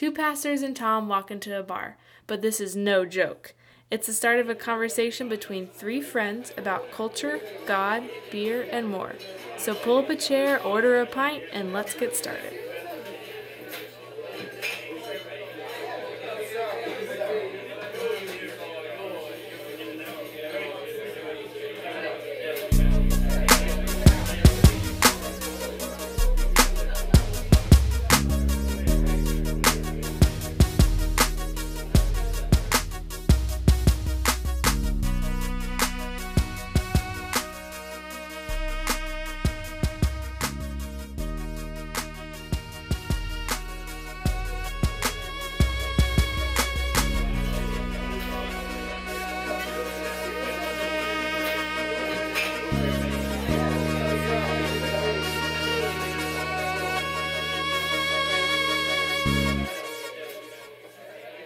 [0.00, 3.52] Two pastors and Tom walk into a bar, but this is no joke.
[3.90, 9.16] It's the start of a conversation between three friends about culture, God, beer, and more.
[9.58, 12.69] So pull up a chair, order a pint, and let's get started.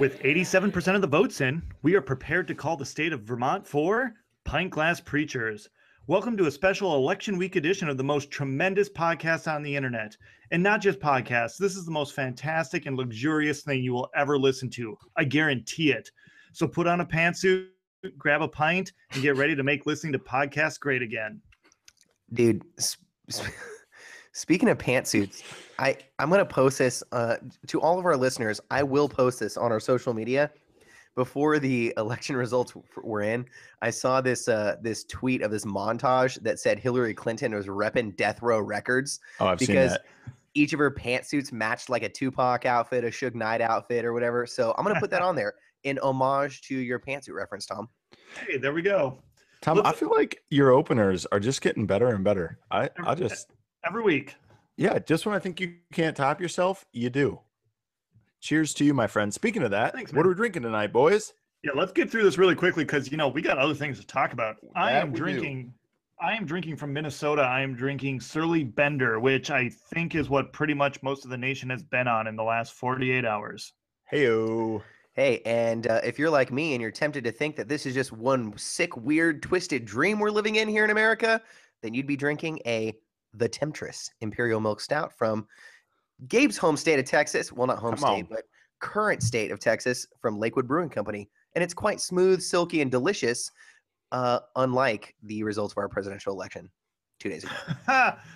[0.05, 3.67] With 87% of the votes in, we are prepared to call the state of Vermont
[3.67, 4.13] for
[4.45, 5.71] Pint Glass Preachers.
[6.09, 10.15] Welcome to a special election week edition of the most tremendous podcast on the internet.
[10.51, 14.39] And not just podcasts, this is the most fantastic and luxurious thing you will ever
[14.39, 14.95] listen to.
[15.17, 16.11] I guarantee it.
[16.53, 17.69] So put on a pantsuit,
[18.19, 21.41] grab a pint, and get ready to make listening to podcasts great again.
[22.31, 23.57] Dude, sp- sp-
[24.35, 25.43] speaking of pantsuits,
[25.79, 27.37] I I'm gonna post this uh,
[27.69, 28.61] to all of our listeners.
[28.71, 30.51] I will post this on our social media
[31.15, 33.47] before the election results were in.
[33.81, 38.15] I saw this uh, this tweet of this montage that said Hillary Clinton was repping
[38.17, 40.05] Death Row Records Oh, I've seen because that.
[40.55, 44.47] each of her pantsuits matched like a Tupac outfit, a Suge Knight outfit, or whatever.
[44.47, 45.55] So I'm gonna put that on there
[45.85, 47.89] in homage to your pantsuit reference, Tom.
[48.47, 49.19] Hey, there we go.
[49.61, 52.59] Tom, I let's- feel like your openers are just getting better and better.
[52.71, 53.49] I, I just,
[53.87, 54.35] Every week.
[54.77, 57.41] yeah, just when I think you can't top yourself, you do.
[58.41, 59.33] Cheers to you, my friend.
[59.33, 61.33] Speaking of that, Thanks, what are we drinking tonight, boys?
[61.63, 64.07] Yeah, let's get through this really quickly because you know we got other things to
[64.07, 64.57] talk about.
[64.77, 65.25] I am we do.
[65.25, 65.73] drinking.
[66.21, 67.43] I am drinking from Minnesota.
[67.43, 71.37] I am drinking Surly Bender, which I think is what pretty much most of the
[71.39, 73.73] nation has been on in the last 48 hours.
[74.13, 74.83] Heyo.
[75.15, 77.95] Hey, and uh, if you're like me and you're tempted to think that this is
[77.95, 81.41] just one sick, weird, twisted dream we're living in here in America,
[81.83, 82.95] then you'd be drinking a
[83.35, 85.47] The Temptress Imperial Milk Stout from
[86.29, 87.53] Gabe's home state of Texas.
[87.53, 88.29] Well, not home Come state, on.
[88.31, 88.45] but
[88.81, 91.29] current state of Texas from Lakewood Brewing Company.
[91.55, 93.51] And it's quite smooth, silky, and delicious,
[94.13, 96.71] uh, unlike the results of our presidential election
[97.19, 98.13] two days ago.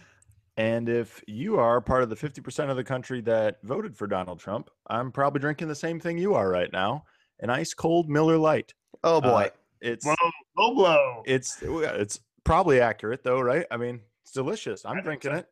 [0.59, 4.41] And if you are part of the 50% of the country that voted for Donald
[4.41, 7.05] Trump, I'm probably drinking the same thing you are right now
[7.39, 8.75] an ice cold Miller Lite.
[9.05, 9.45] Oh, boy.
[9.45, 9.49] Uh,
[9.81, 10.15] it's, Whoa,
[10.57, 11.23] low blow.
[11.27, 13.67] it's, it's probably accurate though, right?
[13.71, 14.85] I mean, it's delicious.
[14.85, 15.37] I'm think drinking so.
[15.39, 15.47] it.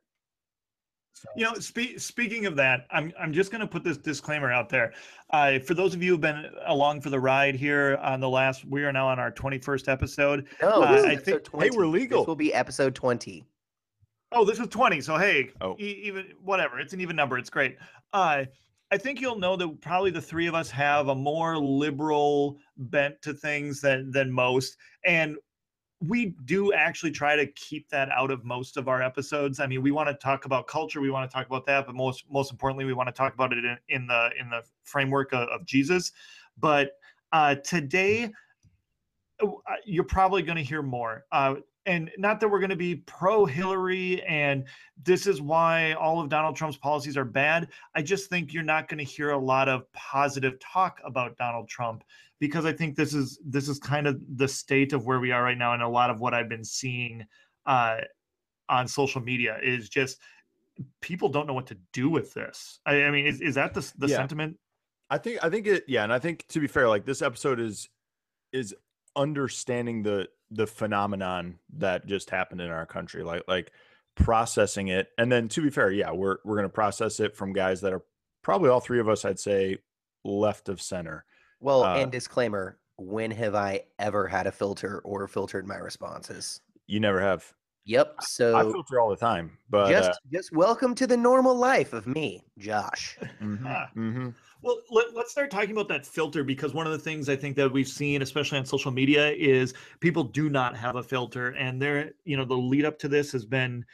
[1.35, 4.69] You know, spe- speaking of that, I'm I'm just going to put this disclaimer out
[4.69, 4.93] there.
[5.31, 8.67] Uh, for those of you who've been along for the ride here on the last,
[8.67, 10.47] we are now on our 21st episode.
[10.61, 11.71] no, uh, I think- 20.
[11.71, 12.21] Hey, we're legal.
[12.21, 13.45] This will be episode 20.
[14.33, 15.01] Oh, this is 20.
[15.01, 15.75] So hey, Oh.
[15.79, 16.79] e- even whatever.
[16.81, 17.39] It's an even number.
[17.39, 17.79] It's great.
[18.13, 18.45] Uh,
[18.91, 23.21] I think you'll know that probably the three of us have a more liberal bent
[23.23, 24.77] to things than than most,
[25.07, 25.37] and
[26.01, 29.61] we do actually try to keep that out of most of our episodes.
[29.61, 31.95] I mean, we want to talk about culture, we want to talk about that, but
[31.95, 35.33] most most importantly, we want to talk about it in, in the in the framework
[35.33, 36.13] of, of Jesus.
[36.59, 36.93] But
[37.33, 38.31] uh, today,
[39.43, 39.49] uh,
[39.85, 41.25] you're probably going to hear more.
[41.33, 44.65] Uh, and not that we're going to be pro Hillary and
[45.05, 47.69] this is why all of Donald Trump's policies are bad.
[47.95, 51.69] I just think you're not going to hear a lot of positive talk about Donald
[51.69, 52.03] Trump
[52.39, 55.43] because I think this is this is kind of the state of where we are
[55.43, 57.25] right now, and a lot of what I've been seeing
[57.65, 57.99] uh,
[58.69, 60.21] on social media is just
[61.01, 62.81] people don't know what to do with this.
[62.85, 64.17] I, I mean, is, is that the the Yeah.
[64.17, 64.59] sentiment?
[65.09, 67.61] I think I think it yeah, and I think to be fair, like this episode
[67.61, 67.89] is
[68.53, 68.75] is
[69.15, 73.73] understanding the the phenomenon that just happened in our country, like like
[74.17, 77.81] processing it, and then to be fair, yeah, we're we're gonna process it from guys
[77.81, 78.03] that are
[78.43, 79.79] probably all three of us, I'd say,
[80.25, 81.25] left of center.
[81.61, 86.61] Well, Uh, and disclaimer: When have I ever had a filter or filtered my responses?
[86.87, 87.53] You never have.
[87.85, 88.17] Yep.
[88.21, 91.55] So I So filter all the time, but just uh, just welcome to the normal
[91.55, 93.19] life of me, Josh.
[93.41, 93.91] mhm, Ah.
[93.97, 94.35] mhm.
[94.63, 97.55] Well, let, let's start talking about that filter because one of the things I think
[97.57, 101.81] that we've seen, especially on social media, is people do not have a filter, and
[101.81, 103.85] there, you know, the lead up to this has been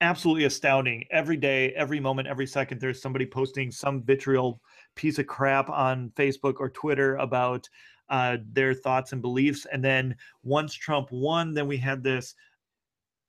[0.00, 1.04] absolutely astounding.
[1.10, 4.60] Every day, every moment, every second, there's somebody posting some vitriol
[4.94, 7.68] piece of crap on Facebook or Twitter about
[8.08, 12.34] uh, their thoughts and beliefs, and then once Trump won, then we had this,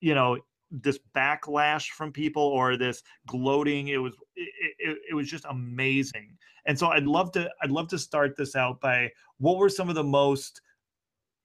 [0.01, 0.37] you know,
[0.71, 3.89] this backlash from people or this gloating.
[3.89, 6.37] It was it, it, it was just amazing.
[6.65, 9.89] And so I'd love to I'd love to start this out by what were some
[9.89, 10.61] of the most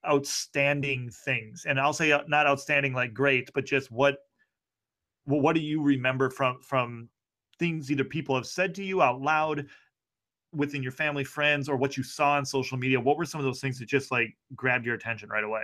[0.06, 1.64] outstanding things?
[1.68, 4.18] And I'll say uh, not outstanding like great, but just what
[5.26, 7.08] well, what do you remember from from
[7.58, 9.66] things either people have said to you out loud
[10.52, 13.00] within your family, friends, or what you saw on social media?
[13.00, 15.62] What were some of those things that just like grabbed your attention right away?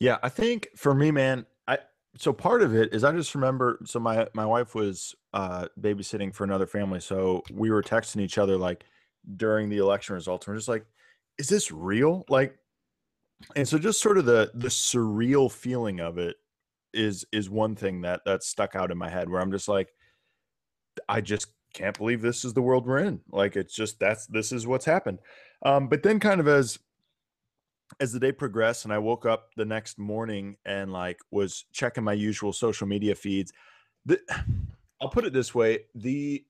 [0.00, 1.78] Yeah, I think for me, man, I
[2.16, 6.34] so part of it is I just remember so my my wife was uh babysitting
[6.34, 8.84] for another family, so we were texting each other like
[9.36, 10.46] during the election results.
[10.46, 10.86] And we're just like,
[11.38, 12.24] is this real?
[12.28, 12.56] Like,
[13.56, 16.36] and so just sort of the the surreal feeling of it
[16.94, 19.92] is is one thing that that stuck out in my head where I'm just like,
[21.08, 23.20] I just can't believe this is the world we're in.
[23.30, 25.18] Like it's just that's this is what's happened.
[25.64, 26.78] Um, but then kind of as
[28.00, 32.04] as the day progressed and I woke up the next morning and like was checking
[32.04, 33.52] my usual social media feeds,
[34.06, 34.20] the
[35.00, 36.44] I'll put it this way, the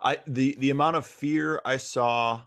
[0.00, 2.42] I the the amount of fear I saw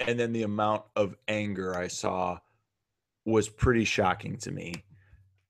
[0.00, 2.38] and then the amount of anger I saw
[3.24, 4.84] was pretty shocking to me.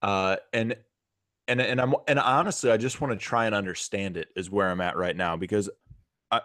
[0.03, 0.77] Uh and
[1.51, 4.71] and and I'm and honestly I just want to try and understand it is where
[4.71, 5.69] I'm at right now because
[6.31, 6.41] I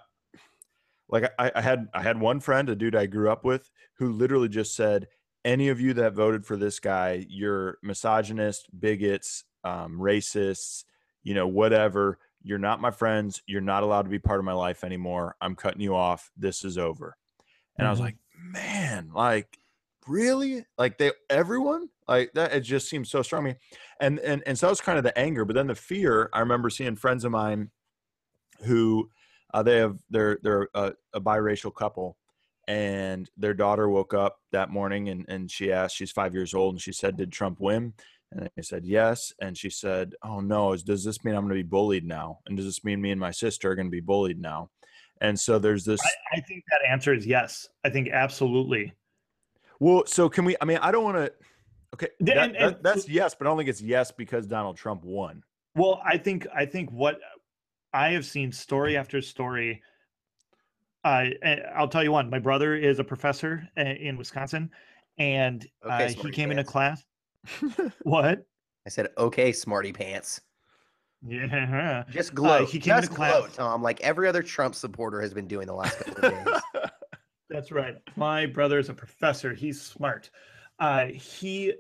[1.08, 4.12] like I, I had I had one friend, a dude I grew up with, who
[4.12, 5.08] literally just said,
[5.46, 10.84] any of you that voted for this guy, you're misogynist, bigots, um, racists,
[11.24, 13.42] you know, whatever you're not my friends.
[13.48, 15.36] You're not allowed to be part of my life anymore.
[15.42, 16.30] I'm cutting you off.
[16.38, 17.18] This is over.
[17.78, 17.88] And mm-hmm.
[17.88, 18.06] I was mm-hmm.
[18.06, 18.18] like,
[18.54, 19.58] man, like
[20.08, 20.66] really?
[20.78, 21.90] Like they everyone?
[22.08, 23.56] Like that it just seems so strong.
[24.00, 26.40] And and and so that was kind of the anger, but then the fear, I
[26.40, 27.72] remember seeing friends of mine
[28.64, 29.10] who
[29.54, 32.18] uh, they have they're they're a, a biracial couple
[32.68, 36.74] and their daughter woke up that morning and, and she asked she's five years old
[36.74, 37.94] and she said did trump win
[38.32, 39.34] and I said, yes.
[39.42, 42.40] And she said, oh no, does this mean I'm going to be bullied now?
[42.46, 44.70] And does this mean me and my sister are going to be bullied now?
[45.22, 46.02] And so there's this.
[46.04, 47.68] I, I think that answer is yes.
[47.86, 48.94] I think absolutely.
[49.80, 51.32] Well, so can we, I mean, I don't want to,
[51.94, 52.08] okay.
[52.22, 55.04] That, and, and, that, that's yes, but I don't think it's yes because Donald Trump
[55.04, 55.44] won.
[55.76, 57.20] Well, I think, I think what
[57.94, 59.82] I have seen story after story.
[61.04, 61.26] Uh,
[61.76, 62.30] I'll tell you one.
[62.30, 64.72] My brother is a professor uh, in Wisconsin,
[65.18, 67.06] and okay, uh, he came into class
[68.04, 68.46] what?
[68.86, 70.42] I said, okay, smarty pants.
[71.26, 72.04] Yeah.
[72.10, 72.62] Just uh, gloat.
[72.62, 75.74] Uh, he came Just gloat, Tom, like every other Trump supporter has been doing the
[75.74, 76.62] last couple of days.
[77.50, 77.96] That's right.
[78.16, 79.54] My brother is a professor.
[79.54, 80.30] He's smart.
[80.80, 81.74] Uh, he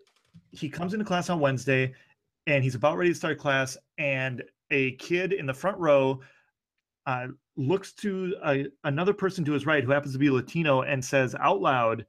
[0.51, 1.93] he comes into class on Wednesday,
[2.47, 6.21] and he's about ready to start class, and a kid in the front row
[7.05, 7.27] uh,
[7.57, 11.35] looks to a, another person to his right who happens to be Latino and says
[11.39, 12.05] out loud,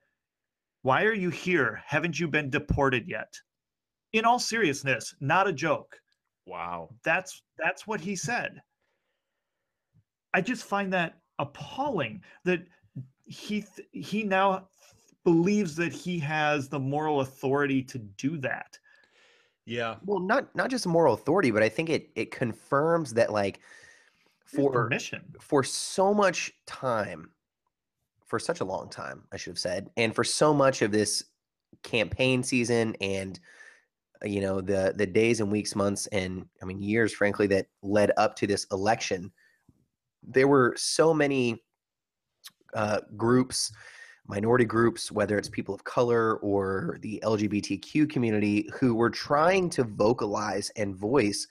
[0.83, 1.83] "Why are you here?
[1.87, 3.33] Haven't you been deported yet?"
[4.13, 6.01] in all seriousness, not a joke.
[6.47, 6.91] Wow.
[7.05, 8.61] That's that's what he said.
[10.33, 12.61] I just find that appalling that
[13.27, 14.69] he he now
[15.25, 18.79] believes that he has the moral authority to do that.
[19.65, 19.97] Yeah.
[20.05, 23.61] Well, not not just moral authority, but I think it it confirms that like
[24.45, 27.31] for permission for so much time,
[28.25, 31.25] for such a long time, I should have said, and for so much of this
[31.83, 33.39] campaign season and
[34.25, 38.11] you know the the days and weeks months and i mean years frankly that led
[38.17, 39.31] up to this election
[40.23, 41.63] there were so many
[42.77, 43.73] uh, groups
[44.29, 49.83] minority groups whether it's people of color or the lgbtq community who were trying to
[49.83, 51.47] vocalize and voice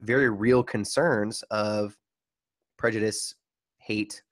[0.00, 1.96] very real concerns of
[2.76, 3.34] prejudice
[3.78, 4.22] hate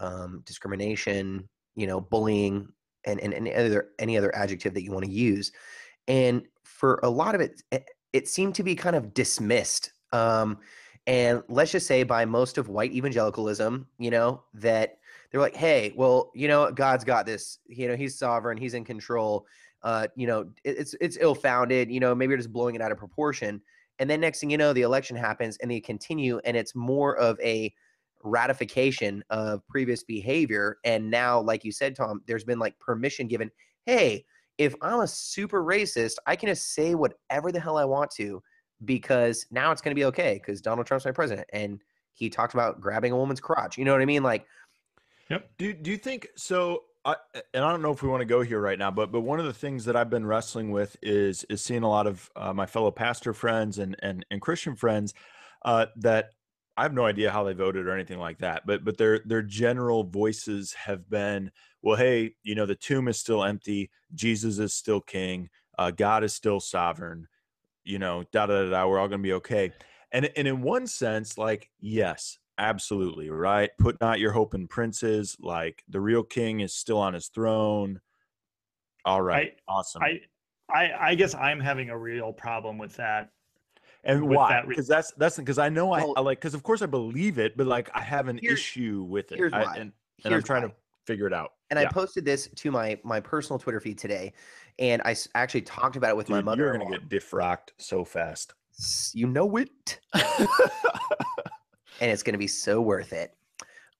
[0.00, 2.68] um, discrimination you know bullying
[3.06, 5.52] and, and, and any other any other adjective that you want to use
[6.08, 6.42] and
[6.76, 9.92] for a lot of it, it, it seemed to be kind of dismissed.
[10.12, 10.58] Um,
[11.06, 14.98] and let's just say by most of white evangelicalism, you know, that
[15.30, 17.58] they're like, hey, well, you know, God's got this.
[17.66, 18.58] You know, He's sovereign.
[18.58, 19.46] He's in control.
[19.82, 21.90] Uh, you know, it, it's it's ill founded.
[21.90, 23.60] You know, maybe you're just blowing it out of proportion.
[23.98, 27.16] And then next thing you know, the election happens, and they continue, and it's more
[27.16, 27.72] of a
[28.22, 30.78] ratification of previous behavior.
[30.84, 33.50] And now, like you said, Tom, there's been like permission given.
[33.86, 34.24] Hey,
[34.58, 38.42] if I'm a super racist, I can just say whatever the hell I want to
[38.84, 41.80] because now it's going to be okay because Donald Trump's my president and
[42.12, 43.76] he talked about grabbing a woman's crotch.
[43.76, 44.22] You know what I mean?
[44.22, 44.46] Like,
[45.28, 45.50] yep.
[45.58, 46.84] Do Do you think so?
[47.04, 47.14] I,
[47.54, 49.38] and I don't know if we want to go here right now, but but one
[49.38, 52.52] of the things that I've been wrestling with is is seeing a lot of uh,
[52.52, 55.14] my fellow pastor friends and and and Christian friends
[55.64, 56.30] uh, that
[56.76, 59.42] I have no idea how they voted or anything like that, but but their their
[59.42, 64.74] general voices have been, well, hey, you know, the tomb is still empty, Jesus is
[64.74, 67.28] still king, uh, God is still sovereign,
[67.84, 68.86] you know, da da da da.
[68.86, 69.72] We're all going to be okay.
[70.12, 73.70] And and in one sense, like yes, absolutely right.
[73.78, 75.36] Put not your hope in princes.
[75.40, 78.00] Like the real king is still on his throne.
[79.04, 80.02] All right, awesome.
[80.02, 80.20] I,
[80.68, 83.30] I, I guess I'm having a real problem with that.
[84.02, 84.50] and with why?
[84.54, 86.82] that re- Because that's that's because I know I, Well- I like because of course
[86.82, 89.38] I believe it, but like I have an Here- issue with it.
[89.38, 89.76] here's I- why.
[89.76, 89.92] and
[90.24, 90.68] and I'm trying why.
[90.70, 90.74] to
[91.06, 91.52] figure it out.
[91.70, 91.86] And Yeah.
[91.86, 94.32] I posted this to my my personal Twitter feed today,
[94.80, 96.62] and I actually talked about it with my Dude, mother.
[96.64, 98.54] you're gonna get defrocked so fast.
[99.14, 100.00] You know it.
[102.00, 103.34] and it's going to be so worth it.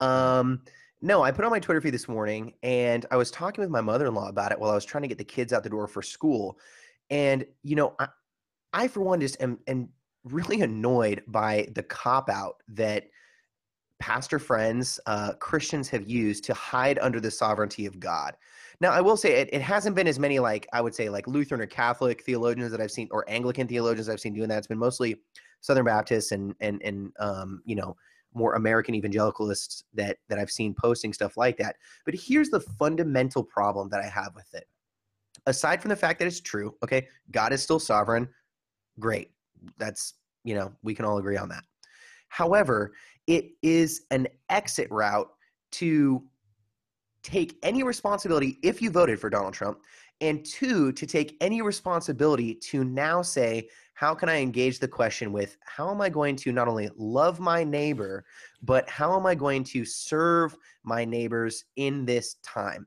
[0.00, 0.62] Um,
[1.02, 3.80] no, I put on my Twitter feed this morning, and I was talking with my
[3.80, 6.02] mother-in-law about it while I was trying to get the kids out the door for
[6.02, 6.58] school.
[7.10, 8.08] And you know, I,
[8.72, 9.88] I for one just am, am
[10.24, 13.04] really annoyed by the cop out that
[13.98, 18.36] pastor friends, uh, Christians have used to hide under the sovereignty of God.
[18.80, 21.26] Now, I will say it, it hasn't been as many like I would say like
[21.26, 24.58] Lutheran or Catholic theologians that I've seen, or Anglican theologians I've seen doing that.
[24.58, 25.16] It's been mostly
[25.60, 27.96] Southern Baptists and and and um, you know
[28.34, 31.76] more American evangelicalists that that I've seen posting stuff like that.
[32.04, 34.66] But here's the fundamental problem that I have with it.
[35.46, 38.28] Aside from the fact that it's true, okay, God is still sovereign.
[38.98, 39.30] Great,
[39.78, 40.14] that's
[40.44, 41.64] you know we can all agree on that.
[42.28, 42.92] However,
[43.26, 45.28] it is an exit route
[45.72, 46.22] to
[47.26, 49.80] take any responsibility if you voted for Donald Trump,
[50.20, 55.32] and two, to take any responsibility to now say, how can I engage the question
[55.32, 58.24] with how am I going to not only love my neighbor,
[58.62, 62.86] but how am I going to serve my neighbors in this time?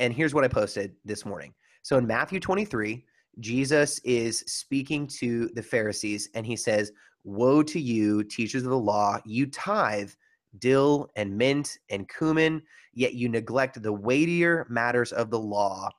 [0.00, 1.54] And here's what I posted this morning.
[1.82, 3.04] So in Matthew 23,
[3.40, 6.92] Jesus is speaking to the Pharisees and he says,
[7.24, 10.10] Woe to you, teachers of the law, you tithe
[10.58, 15.90] dill and mint and cumin, yet you neglect the weightier matters of the law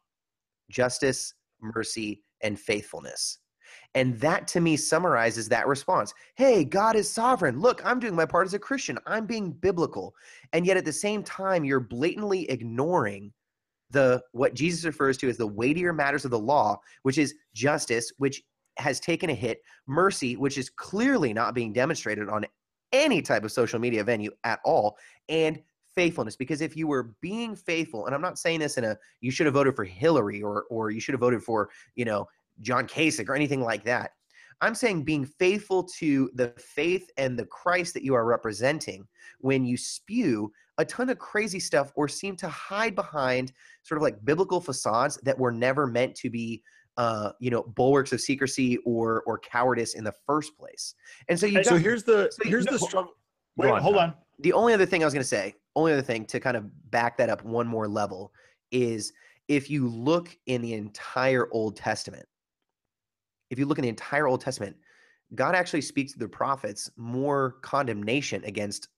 [0.72, 3.40] justice, mercy, and faithfulness.
[3.94, 6.14] And that to me summarizes that response.
[6.36, 7.60] Hey, God is sovereign.
[7.60, 9.00] Look, I'm doing my part as a Christian.
[9.06, 10.14] I'm being biblical.
[10.54, 13.32] And yet at the same time, you're blatantly ignoring
[13.92, 18.12] the what Jesus refers to as the weightier matters of the law, which is justice,
[18.18, 18.42] which
[18.78, 22.46] has taken a hit, mercy, which is clearly not being demonstrated on
[22.96, 24.98] any type of social media venue at all,
[25.30, 25.62] and
[25.94, 26.36] faithfulness.
[26.36, 29.46] Because if you were being faithful, and I'm not saying this in a you should
[29.46, 32.28] have voted for Hillary or or you should have voted for, you know,
[32.62, 34.12] John Kasich or anything like that.
[34.62, 39.06] I'm saying being faithful to the faith and the Christ that you are representing
[39.40, 43.52] when you spew a ton of crazy stuff or seem to hide behind
[43.84, 46.64] sort of like biblical facades that were never meant to be
[46.98, 50.96] uh, you know, bulwarks of secrecy or or cowardice in the first place.
[51.30, 53.14] And so you So here's the So here's no, the struggle.
[53.58, 54.14] Wait, on, hold on.
[54.40, 56.66] the only other thing I was going to say, only other thing to kind of
[56.92, 58.34] back that up one more level
[58.72, 59.14] is
[59.48, 62.26] if you look in the entire Old Testament,
[63.50, 64.76] if you look in the entire Old Testament,
[65.36, 68.90] God actually speaks to the prophets more condemnation against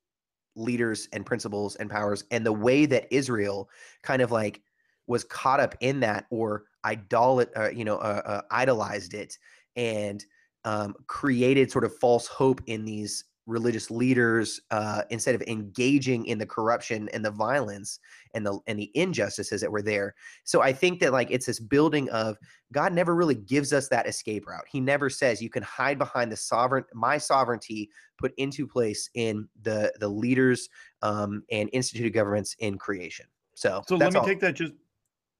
[0.55, 3.69] leaders and principles and powers and the way that Israel
[4.01, 4.61] kind of like
[5.07, 9.37] was caught up in that or idolat uh, you know uh, uh, idolized it
[9.75, 10.25] and
[10.65, 16.37] um, created sort of false hope in these religious leaders uh, instead of engaging in
[16.37, 17.99] the corruption and the violence
[18.33, 20.13] and the and the injustices that were there.
[20.43, 22.37] So I think that like it's this building of
[22.73, 24.65] God never really gives us that escape route.
[24.69, 29.47] He never says you can hide behind the sovereign my sovereignty put into place in
[29.61, 30.67] the the leaders
[31.01, 33.25] um, and instituted governments in creation.
[33.55, 34.25] So, So let me all.
[34.25, 34.73] take that just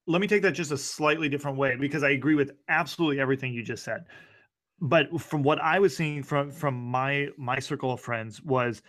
[0.08, 3.54] let me take that just a slightly different way because I agree with absolutely everything
[3.54, 4.06] you just said.
[4.80, 8.82] But from what I was seeing from from my my circle of friends was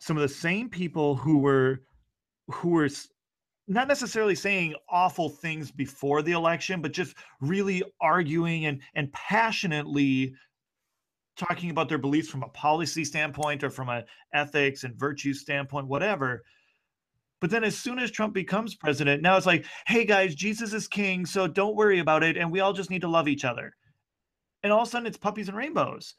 [0.00, 1.80] some of the same people who were
[2.48, 2.88] who were
[3.66, 10.34] not necessarily saying awful things before the election, but just really arguing and and passionately
[11.36, 15.86] talking about their beliefs from a policy standpoint or from a ethics and virtue standpoint,
[15.86, 16.42] whatever.
[17.44, 20.88] But then as soon as Trump becomes president, now it's like, hey guys, Jesus is
[20.88, 22.38] king, so don't worry about it.
[22.38, 23.76] And we all just need to love each other.
[24.62, 26.14] And all of a sudden it's puppies and rainbows.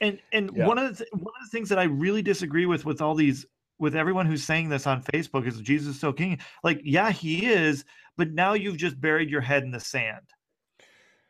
[0.00, 0.66] And and Yeah.
[0.66, 3.14] one of the th- one of the things that I really disagree with with all
[3.14, 3.44] these
[3.78, 6.38] with everyone who's saying this on Facebook is Jesus is still king.
[6.64, 7.84] Like, yeah, he is,
[8.16, 10.24] but now you've just buried your head in the sand.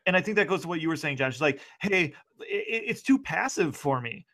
[0.05, 1.33] And I think that goes to what you were saying, Josh.
[1.33, 4.25] It's like, hey, i- i- it's too passive for me.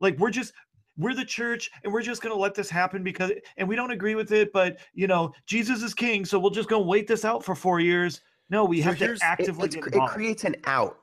[0.00, 0.52] Like, we're just
[0.98, 3.92] we're the church and we're just going to let this happen because and we don't
[3.92, 7.24] agree with it but you know jesus is king so we'll just go wait this
[7.24, 9.86] out for four years no we So have to here's- it- It, actively it's get
[9.94, 10.98] it creates an out.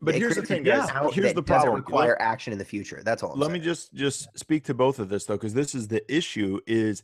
[0.00, 0.90] But It here's the thing, guys.
[0.90, 1.74] out Here's the problem.
[1.74, 3.00] require action in the future.
[3.02, 3.32] That's all.
[3.32, 3.64] I'm let me saying.
[3.64, 7.02] just just speak to both of this though because this is the issue is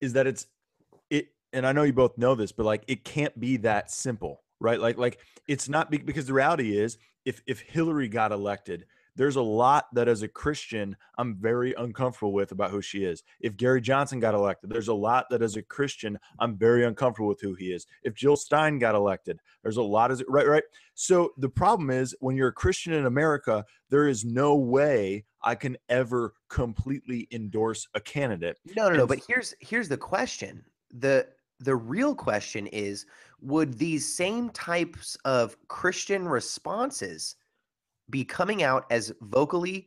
[0.00, 0.46] is that it's
[1.10, 4.42] it and i know you both know this but like it can't be that simple
[4.60, 5.18] right like like
[5.48, 8.86] it's not be- because the reality is if if hillary got elected
[9.18, 13.24] there's a lot that as a Christian I'm very uncomfortable with about who she is.
[13.40, 17.28] If Gary Johnson got elected, there's a lot that as a Christian I'm very uncomfortable
[17.28, 17.84] with who he is.
[18.04, 20.62] If Jill Stein got elected, there's a lot as right right.
[20.94, 25.56] So the problem is when you're a Christian in America, there is no way I
[25.56, 28.58] can ever completely endorse a candidate.
[28.76, 29.06] No, no, no.
[29.06, 30.64] But here's here's the question.
[30.92, 31.26] The
[31.58, 33.04] the real question is
[33.40, 37.34] would these same types of Christian responses
[38.10, 39.86] be coming out as vocally,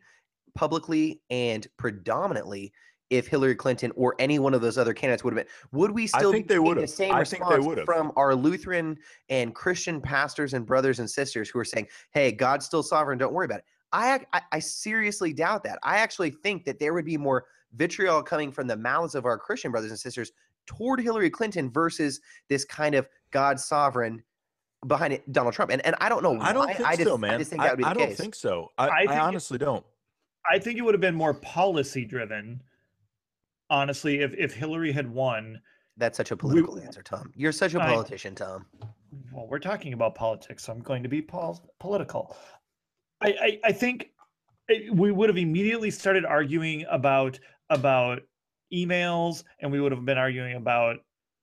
[0.56, 2.74] publicly, and predominantly
[3.10, 5.54] if Hillary Clinton or any one of those other candidates would have been?
[5.74, 6.82] Would we I still think be they would've.
[6.82, 8.98] the same I response from our Lutheran
[9.30, 13.18] and Christian pastors and brothers and sisters who are saying, "Hey, God's still sovereign.
[13.18, 15.78] Don't worry about it." I, I I seriously doubt that.
[15.84, 19.38] I actually think that there would be more vitriol coming from the mouths of our
[19.38, 20.32] Christian brothers and sisters
[20.66, 24.24] toward Hillary Clinton versus this kind of God sovereign
[24.88, 25.72] behind it, Donald Trump.
[25.72, 26.40] And and I don't know.
[26.40, 26.74] I don't why.
[26.74, 27.36] think I just, so, man.
[27.36, 28.18] I just think that would be the I don't case.
[28.18, 28.70] think so.
[28.78, 29.86] I, I I, think it- honestly don't.
[30.52, 32.62] I think it would have been more policy driven.
[33.70, 35.62] Honestly, if if Hillary had won,
[35.98, 37.32] That's such a We- political answer, Tom.
[37.36, 38.66] You're such a politician, Tom.
[39.32, 42.36] well, we're talking about politics, so I'm going to be pol- political.
[43.22, 44.10] I, I, I think
[44.68, 48.22] it- we would have immediately started arguing about about
[48.74, 50.98] emails, and we would have been arguing about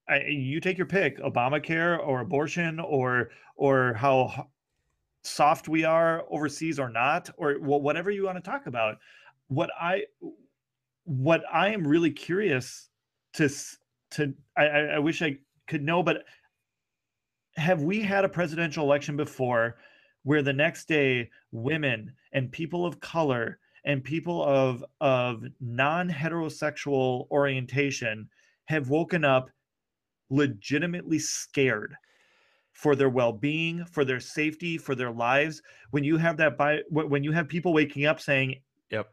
[0.09, 4.49] I, you take your pick, Obamacare or abortion or or how
[5.23, 8.99] soft we are overseas or not, or wh- whatever you want to talk about.
[9.49, 10.05] What I
[11.05, 12.89] what I am really curious
[13.35, 13.51] to
[14.13, 16.25] to I I wish I could know, but
[17.57, 19.77] have we had a presidential election before
[20.23, 28.29] where the next day women and people of color and people of of non-heterosexual orientation
[28.67, 29.51] have woken up
[30.31, 31.95] legitimately scared
[32.73, 37.25] for their well-being for their safety for their lives when you have that by when
[37.25, 38.55] you have people waking up saying
[38.91, 39.09] Yep.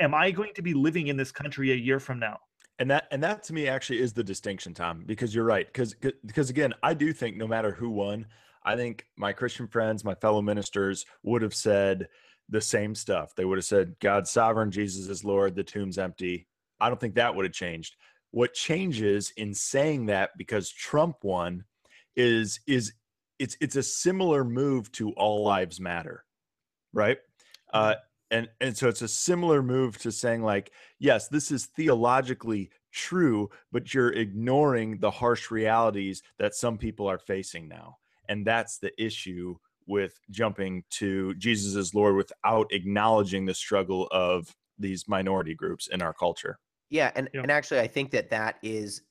[0.00, 2.38] am i going to be living in this country a year from now
[2.78, 5.66] And that and that to me actually is the distinction, Tom, because you're right.
[5.66, 5.94] Because
[6.26, 8.26] because again, I do think no matter who won,
[8.64, 12.08] I think my Christian friends, my fellow ministers would have said
[12.48, 13.34] the same stuff.
[13.36, 16.48] They would have said, God's sovereign, Jesus is Lord, the tomb's empty.
[16.80, 17.94] I don't think that would have changed.
[18.34, 21.62] What changes in saying that because Trump won
[22.16, 22.92] is is
[23.38, 26.24] it's it's a similar move to all lives matter,
[26.92, 27.18] right?
[27.72, 27.94] Uh,
[28.32, 33.48] and and so it's a similar move to saying like yes this is theologically true
[33.70, 37.98] but you're ignoring the harsh realities that some people are facing now.
[38.28, 39.54] And that's the issue
[39.86, 46.02] with jumping to jesus as lord without acknowledging the struggle of these minority groups in
[46.02, 46.58] our culture
[46.94, 47.42] Yeah, and, Yep.
[47.42, 49.02] and actually, I think that that is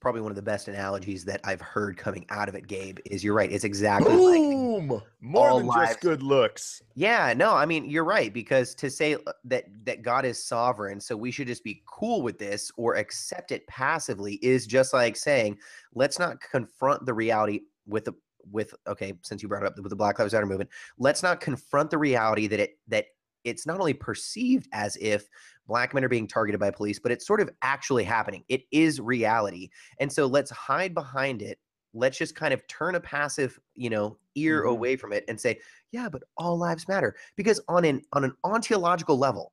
[0.00, 2.66] probably one of the best analogies that I've heard coming out of it.
[2.66, 3.50] Gabe is you're right.
[3.50, 8.04] It's exactly like boom more than lives- just good looks Yeah, no, I mean you're
[8.04, 11.82] right because to say uh, that that God is sovereign, so we should just be
[11.86, 15.56] cool with this or accept it passively is just like saying,
[15.94, 18.12] let's not confront the reality with the
[18.50, 20.68] with okay, since you brought it up with the Black Lives Matter movement,
[20.98, 23.06] let's not confront the reality that it that
[23.44, 25.28] it's not only perceived as if
[25.66, 28.44] black men are being targeted by police, but it's sort of actually happening.
[28.48, 29.70] It is reality.
[30.00, 31.58] And so let's hide behind it.
[31.94, 34.70] Let's just kind of turn a passive, you know, ear Mhm.
[34.70, 37.16] away from it and say, yeah, but all lives matter.
[37.36, 39.52] Because on an on an ontological level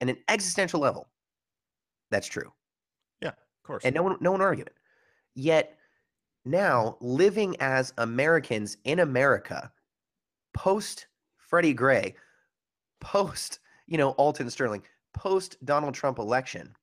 [0.00, 1.10] and an existential level,
[2.10, 2.52] that's true.
[3.20, 4.76] Yeah, of course And no one no one argue it.
[5.34, 5.78] Yet
[6.44, 9.72] now living as Americans in America,
[10.54, 12.14] post Freddie Gray,
[13.00, 14.82] post, you know, Alton Sterling,
[15.14, 16.74] post Donald Trump election,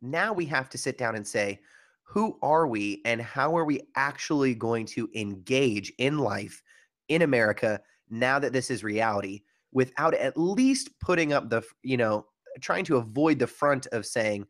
[0.00, 1.60] now we have to sit down and say,
[2.02, 6.62] who are we and how are we actually going to engage in life
[7.08, 9.42] in America now that this is reality
[9.72, 12.24] without at least putting up the, you know,
[12.60, 14.46] trying to avoid the front of saying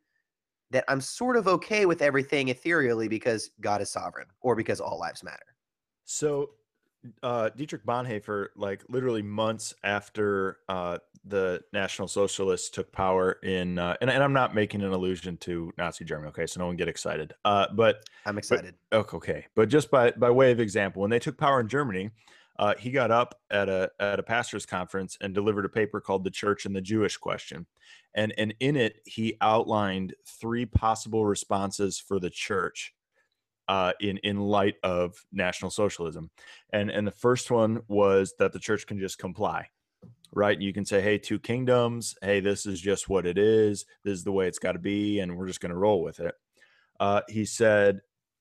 [0.71, 4.99] that I'm sort of okay with everything ethereally because God is sovereign or because all
[4.99, 5.57] lives matter.
[6.05, 6.51] So,
[7.23, 13.97] uh, Dietrich Bonhoeffer, like literally months after uh, the National Socialists took power in, uh,
[14.01, 16.47] and, and I'm not making an allusion to Nazi Germany, okay?
[16.47, 17.35] So no one get excited.
[17.45, 18.75] Uh, but I'm excited.
[18.93, 22.11] okay, okay, but just by by way of example, when they took power in Germany,
[22.59, 26.25] uh, he got up at a at a pastors' conference and delivered a paper called
[26.25, 27.67] "The Church and the Jewish Question,"
[28.15, 32.95] and and in it he outlined three possible responses for the church
[33.69, 36.31] uh, in in light of National Socialism,
[36.73, 39.69] and and the first one was that the church can just comply,
[40.33, 40.61] right?
[40.61, 42.17] You can say, "Hey, two kingdoms.
[42.23, 43.85] Hey, this is just what it is.
[44.05, 46.21] This is the way it's got to be, and we're just going to roll with
[46.21, 46.35] it."
[46.99, 48.01] Uh, he said,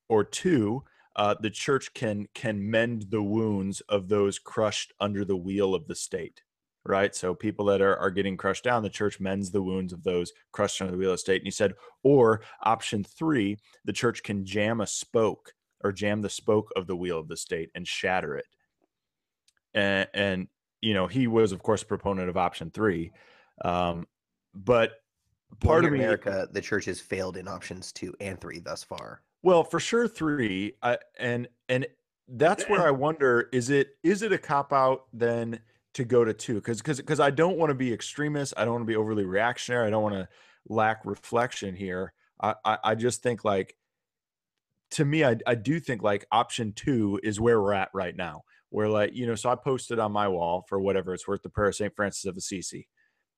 [0.10, 0.84] or two,
[1.16, 5.88] uh, the church can can mend the wounds of those crushed under the wheel of
[5.88, 6.44] the state,
[6.88, 7.16] right?
[7.16, 10.32] So people that are, are getting crushed down, the church mends the wounds of those
[10.52, 11.42] crushed under the wheel of state.
[11.42, 11.74] And he said,
[12.04, 16.96] or option three, the church can jam a spoke or jam the spoke of the
[16.96, 18.46] wheel of the state and shatter it.
[19.74, 20.48] And, and
[20.82, 23.12] you know, he was, of course, a proponent of option three.
[23.64, 24.08] Um,
[24.54, 24.94] but
[25.60, 28.84] part Well, of me, America, the church has failed in options two and three thus
[28.84, 29.22] far.
[29.44, 30.74] well, for sure, three.
[30.82, 31.88] I, and and
[32.28, 35.60] that's where I wonder: is it is it a cop out then
[35.98, 36.56] to go to two?
[36.56, 38.54] Because because because I don't want to be extremist.
[38.58, 39.88] I don't want to be overly reactionary.
[39.88, 40.28] I don't want to
[40.70, 42.14] lack reflection here.
[42.42, 43.76] I, I I just think like
[44.92, 48.44] to me, I I do think like option two is where we're at right now.
[48.70, 51.50] Where like you know, so I posted on my wall for whatever it's worth the
[51.50, 52.88] prayer of Saint Francis of Assisi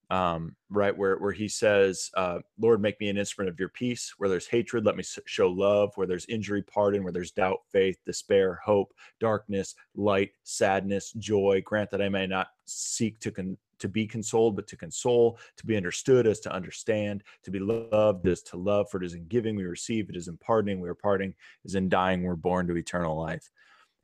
[0.09, 4.13] um, right where where he says, uh, "Lord, make me an instrument of your peace.
[4.17, 5.91] Where there's hatred, let me show love.
[5.95, 7.03] Where there's injury, pardon.
[7.03, 11.61] Where there's doubt, faith, despair, hope, darkness, light, sadness, joy.
[11.63, 15.65] Grant that I may not seek to con- to be consoled, but to console, to
[15.65, 18.89] be understood as to understand, to be loved as to love.
[18.89, 21.67] For it is in giving we receive, it is in pardoning we are parting, it
[21.67, 23.51] is in dying we're born to eternal life."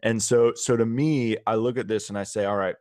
[0.04, 2.76] And so, so to me, I look at this and I say, "All right."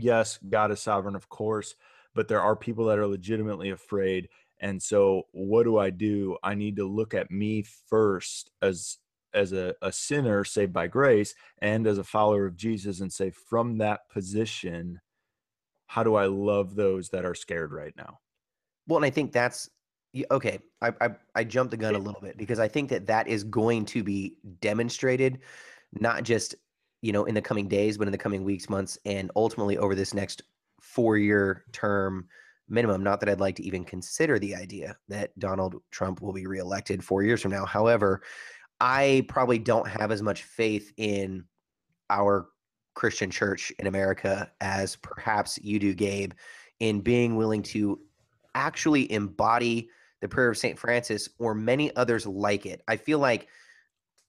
[0.00, 1.74] Yes, God is sovereign, of course,
[2.18, 4.28] but there are people that are legitimately afraid
[4.58, 8.98] and so what do i do i need to look at me first as
[9.32, 13.30] as a, a sinner saved by grace and as a follower of jesus and say
[13.30, 15.00] from that position
[15.86, 18.18] how do i love those that are scared right now
[18.88, 19.70] Well, and I think that's
[20.32, 20.58] okay.
[20.82, 23.44] I, I I jumped the gun a little bit because I think that that is
[23.44, 25.38] going to be demonstrated,
[25.92, 26.56] not just
[27.00, 29.94] you know in the coming days, but in the coming weeks, months, and ultimately over
[29.94, 30.42] this next
[30.98, 32.26] four-year term
[32.68, 33.04] minimum.
[33.04, 37.04] Not that I'd like to even consider the idea that Donald Trump will be reelected
[37.04, 37.64] four years from now.
[37.64, 38.20] However,
[38.80, 41.44] I probably don't have as much faith in
[42.10, 42.48] our
[42.94, 46.32] Christian church in America as perhaps you do, Gabe,
[46.80, 48.00] in being willing to
[48.56, 50.76] actually embody the prayer of St.
[50.76, 52.82] Francis or many others like it.
[52.88, 53.46] I feel like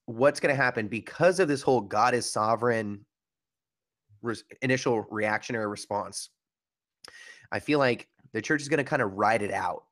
[0.05, 3.07] what's going to happen because of this whole God is sovereign
[4.21, 6.29] res- initial reactionary response,
[7.51, 9.83] I feel like the church is going to kind of ride it out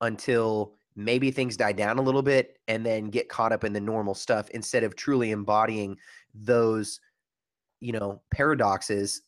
[0.00, 3.80] until maybe things die down a little bit and then get caught up in the
[3.80, 5.96] normal stuff instead of truly embodying
[6.34, 7.00] those
[7.80, 9.22] you know paradoxes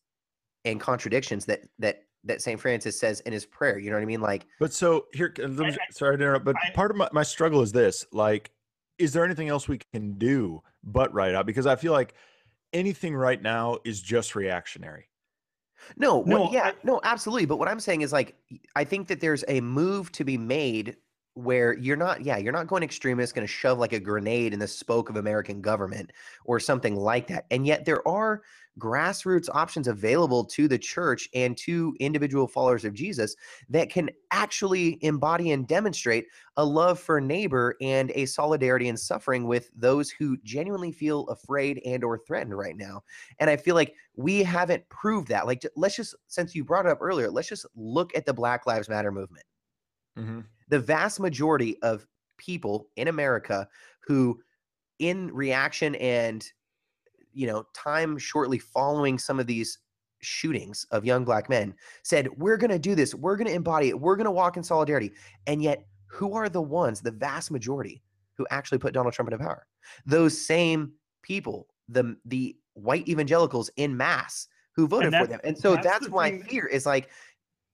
[0.64, 2.60] and contradictions that that that St.
[2.60, 3.78] Francis says in his prayer.
[3.78, 4.20] You know what I mean?
[4.20, 7.22] Like, but so here let me, sorry to interrupt but I- part of my, my
[7.22, 8.50] struggle is this like
[8.98, 12.14] is there anything else we can do but write out because i feel like
[12.72, 15.08] anything right now is just reactionary
[15.96, 17.46] no, what- No, yeah, I- no, absolutely.
[17.46, 18.36] But what I'm saying is like,
[18.76, 20.96] I think that there's a move to be made
[21.34, 24.58] where you're not, yeah, you're not going extremist, going to shove like a grenade in
[24.58, 26.12] the spoke of American government
[26.44, 27.46] or something like that.
[27.52, 28.42] And yet there are
[28.78, 33.34] grassroots options available to the church and to individual followers of Jesus
[33.68, 39.46] that can actually embody and demonstrate a love for neighbor and a solidarity and suffering
[39.46, 43.02] with those who genuinely feel afraid and or threatened right now.
[43.38, 45.46] And I feel like we haven't proved that.
[45.46, 48.66] Like, let's just, since you brought it up earlier, let's just look at the Black
[48.66, 49.44] Lives Matter movement.
[50.18, 50.40] Mm-hmm.
[50.68, 53.68] The vast majority of people in America
[54.06, 54.40] who,
[54.98, 56.44] in reaction and,
[57.32, 59.78] you know, time shortly following some of these
[60.20, 63.14] shootings of young black men, said, We're going to do this.
[63.14, 64.00] We're going to embody it.
[64.00, 65.12] We're going to walk in solidarity.
[65.46, 68.02] And yet, who are the ones, the vast majority,
[68.36, 69.66] who actually put Donald Trump into power?
[70.06, 75.40] Those same people, the the white evangelicals in mass who voted for them.
[75.42, 77.08] And so that's that's, my thing- fear is like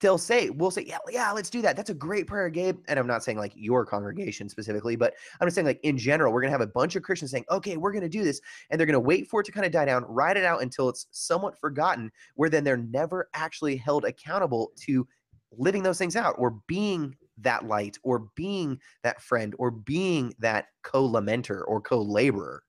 [0.05, 1.75] they'll say, we'll say, yeah, yeah, let's do that.
[1.75, 2.77] That's a great prayer, Gabe.
[2.87, 6.31] And I'm not saying like your congregation specifically, but I'm just saying like in general,
[6.31, 8.39] we're gonna have a bunch of Christians saying, okay, we're gonna do this,
[8.69, 10.89] and they're gonna wait for it to kind of die down, ride it out until
[10.89, 15.07] it's somewhat forgotten, where then they're never actually held accountable to
[15.51, 20.67] living those things out or being that light or being that friend or being that
[20.83, 22.61] co-lamenter or co-laborer.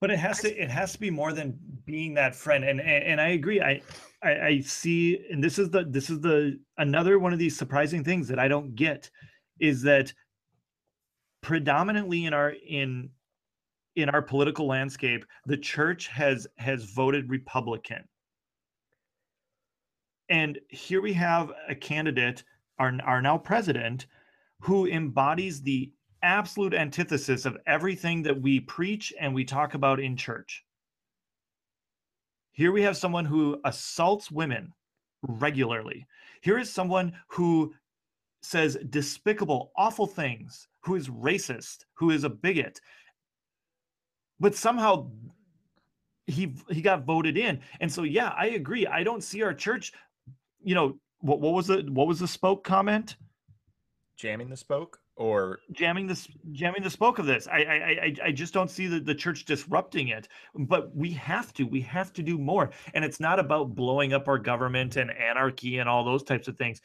[0.00, 3.04] But it has to it has to be more than being that friend and and,
[3.04, 3.60] and i agree.
[3.60, 3.82] I,
[4.22, 8.02] I i see and this is the this is the another one of these surprising
[8.02, 9.10] things that i don't get
[9.58, 10.12] is that
[11.42, 13.10] predominantly in our in
[13.96, 18.04] in our political landscape the church has has voted republican.
[20.28, 22.44] And here we have a candidate
[22.78, 24.06] our, our now president
[24.60, 30.16] who embodies the absolute antithesis of everything that we preach and we talk about in
[30.16, 30.64] church.
[32.52, 34.72] Here we have someone who assaults women
[35.22, 36.06] regularly.
[36.42, 37.74] Here is someone who
[38.42, 42.80] says despicable, awful things, who is racist, who is a bigot.
[44.38, 45.10] But somehow
[46.26, 47.60] he he got voted in.
[47.80, 48.86] And so yeah, I agree.
[48.86, 49.92] I don't see our church
[50.62, 53.16] you know, what what was the what was the spoke comment?
[54.16, 57.46] Jamming the spoke or jamming this jamming the spoke of this.
[57.46, 60.28] I I I I just don't see the, the church disrupting it.
[60.54, 61.64] But we have to.
[61.64, 62.70] We have to do more.
[62.94, 66.56] And it's not about blowing up our government and anarchy and all those types of
[66.56, 66.80] things.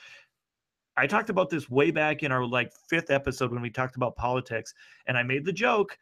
[0.97, 4.17] I talked about this way back in our like fifth episode when we talked about
[4.17, 4.73] politics,
[5.07, 5.97] and I made the joke,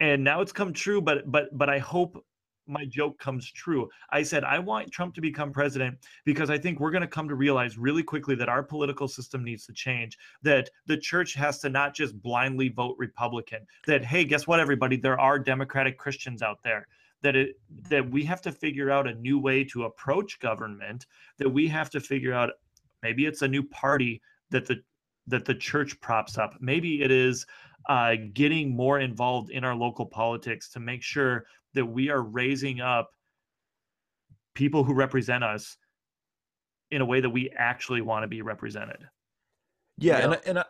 [0.00, 1.00] and now it's come true.
[1.00, 2.24] But but but I hope
[2.70, 3.88] my joke comes true.
[4.10, 7.28] I said, I want Trump to become president because I think we're going to come
[7.28, 11.58] to realize really quickly that our political system needs to change, that the church has
[11.60, 14.96] to not just blindly vote Republican, that, hey, guess what, everybody?
[14.96, 16.86] There are Democratic Christians out there.
[17.22, 21.04] That it that we have to figure out a new way to approach government,
[21.36, 22.48] that we have to figure out
[23.02, 24.82] maybe it's a new party that the
[25.26, 26.56] that the church props up.
[26.60, 27.44] Maybe it is
[27.88, 32.80] uh, getting more involved in our local politics to make sure that we are raising
[32.80, 33.10] up
[34.54, 35.76] people who represent us
[36.90, 38.98] in a way that we actually want to be represented.
[39.98, 40.32] Yeah, you know?
[40.32, 40.64] and and I,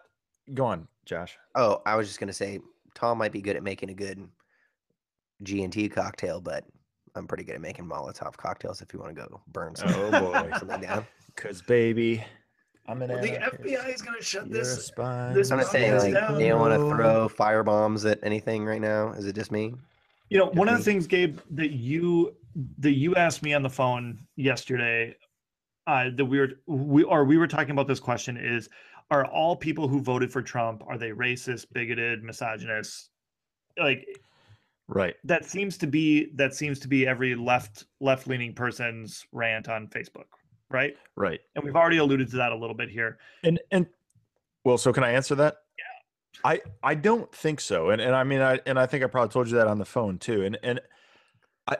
[0.54, 1.36] go on, Josh.
[1.54, 2.60] Oh, I was just gonna say
[2.94, 4.28] Tom might be good at making a good
[5.42, 6.64] G and T cocktail, but
[7.14, 8.82] I'm pretty good at making Molotov cocktails.
[8.82, 11.06] If you want to go burn some, oh boy, something down.
[11.34, 12.24] Because baby,
[12.86, 13.10] I'm an.
[13.10, 14.90] Well, the FBI is gonna shut You're this.
[14.96, 16.40] this I'm saying, like, down.
[16.40, 19.12] you don't want to throw fire bombs at anything right now.
[19.12, 19.74] Is it just me?
[20.30, 22.36] You know, one of the things, Gabe, that you
[22.78, 25.16] that you asked me on the phone yesterday,
[25.86, 28.68] uh, that we were we or we were talking about this question is:
[29.10, 33.10] Are all people who voted for Trump are they racist, bigoted, misogynist?
[33.76, 34.06] Like,
[34.86, 35.16] right?
[35.24, 39.88] That seems to be that seems to be every left left leaning person's rant on
[39.88, 40.26] Facebook,
[40.70, 40.94] right?
[41.16, 41.40] Right.
[41.56, 43.18] And we've already alluded to that a little bit here.
[43.42, 43.84] And and
[44.64, 45.56] well, so can I answer that?
[46.44, 49.32] I I don't think so, and and I mean I and I think I probably
[49.32, 50.80] told you that on the phone too, and and
[51.66, 51.76] I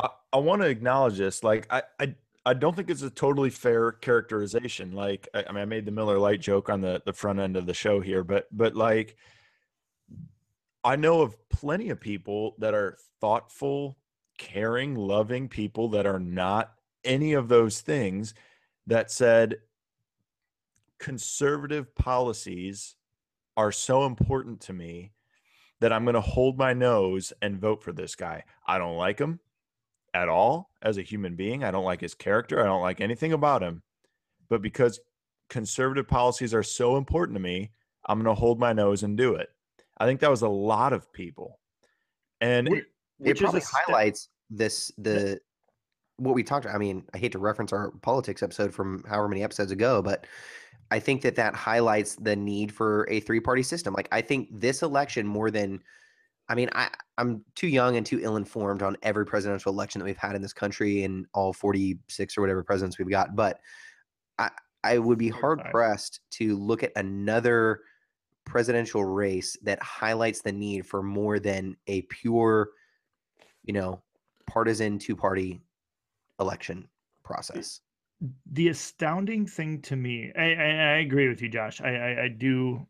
[0.00, 1.42] I, I want to acknowledge this.
[1.42, 4.92] Like I I I don't think it's a totally fair characterization.
[4.92, 7.56] Like I, I mean I made the Miller Lite joke on the the front end
[7.56, 9.16] of the show here, but but like
[10.84, 13.96] I know of plenty of people that are thoughtful,
[14.38, 16.72] caring, loving people that are not
[17.04, 18.34] any of those things
[18.86, 19.56] that said
[21.02, 22.94] conservative policies
[23.56, 25.12] are so important to me
[25.80, 28.44] that I'm going to hold my nose and vote for this guy.
[28.66, 29.40] I don't like him
[30.14, 31.64] at all as a human being.
[31.64, 32.62] I don't like his character.
[32.62, 33.82] I don't like anything about him.
[34.48, 35.00] But because
[35.50, 37.72] conservative policies are so important to me,
[38.06, 39.48] I'm going to hold my nose and do it.
[39.98, 41.58] I think that was a lot of people.
[42.40, 42.84] And it,
[43.20, 45.40] it probably highlights this the
[46.16, 46.76] what we talked about.
[46.76, 50.26] I mean, I hate to reference our politics episode from however many episodes ago, but
[50.92, 53.94] I think that that highlights the need for a three party system.
[53.94, 55.80] Like I think this election more than
[56.50, 60.04] I mean, I, I'm too young and too ill informed on every presidential election that
[60.04, 63.34] we've had in this country and all 46 or whatever presidents we've got.
[63.34, 63.60] But
[64.38, 64.50] I,
[64.84, 67.80] I would be hard pressed to look at another
[68.44, 72.68] presidential race that highlights the need for more than a pure,
[73.64, 74.02] you know,
[74.46, 75.62] partisan two party
[76.38, 76.86] election
[77.22, 77.80] process
[78.50, 81.80] the astounding thing to me, I, I, I agree with you, Josh.
[81.80, 82.86] I, I, I do.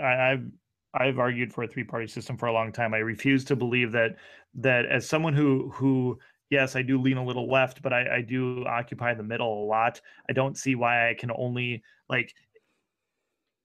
[0.00, 0.46] I, I've
[0.94, 2.94] I've argued for a three party system for a long time.
[2.94, 4.16] I refuse to believe that
[4.54, 6.18] that as someone who who
[6.50, 9.66] yes, I do lean a little left, but I, I do occupy the middle a
[9.66, 10.00] lot.
[10.28, 12.34] I don't see why I can only like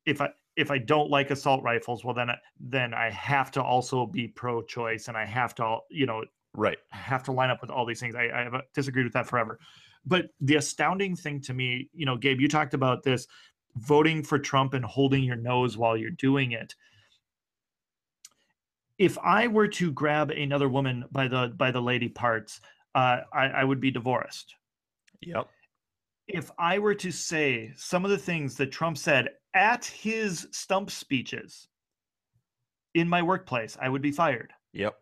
[0.06, 4.06] if I if I don't like assault rifles, well then then I have to also
[4.06, 7.70] be pro choice and I have to you know right have to line up with
[7.70, 8.16] all these things.
[8.16, 9.60] I, I have uh, disagreed with that forever.
[10.06, 13.28] But the astounding thing to me, you know, Gabe, you talked about this
[13.76, 16.76] voting for Trump and holding your nose while you're doing it.
[18.98, 22.60] If I were to grab another woman by the by the lady parts,
[22.96, 24.56] uh, I, I would be divorced.
[25.22, 25.48] Yep.
[26.28, 30.92] If I were to say some of the things that Trump said at his stump
[30.92, 31.68] speeches
[32.94, 34.54] in my workplace, I would be fired.
[34.74, 34.96] Yep.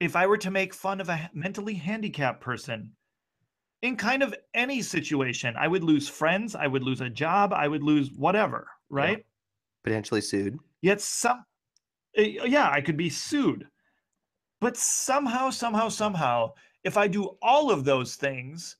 [0.00, 2.92] If I were to make fun of a mentally handicapped person,
[3.86, 5.54] in kind of any situation.
[5.56, 9.18] I would lose friends, I would lose a job, I would lose whatever, right?
[9.18, 9.24] Yeah.
[9.84, 10.58] Potentially sued.
[10.82, 11.44] Yet some
[12.16, 13.66] eh, yeah, I could be sued.
[14.60, 16.52] But somehow somehow somehow
[16.84, 18.76] if I do all of those things,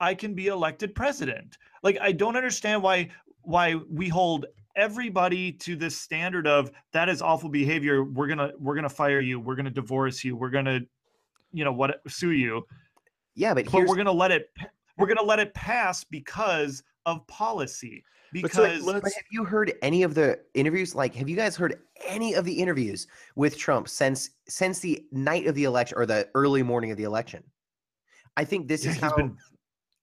[0.00, 1.58] I can be elected president.
[1.82, 3.10] Like I don't understand why
[3.42, 8.04] why we hold everybody to this standard of that is awful behavior.
[8.04, 10.80] We're to we're to fire you, we're to divorce you, we're to
[11.52, 12.64] you know what sue you
[13.38, 14.50] yeah, but, but we're gonna let it
[14.96, 18.04] we're gonna let it pass because of policy.
[18.32, 20.94] Because but, have you heard any of the interviews?
[20.94, 25.46] Like, have you guys heard any of the interviews with Trump since since the night
[25.46, 27.42] of the election or the early morning of the election?
[28.36, 29.36] I think this yeah, is how been...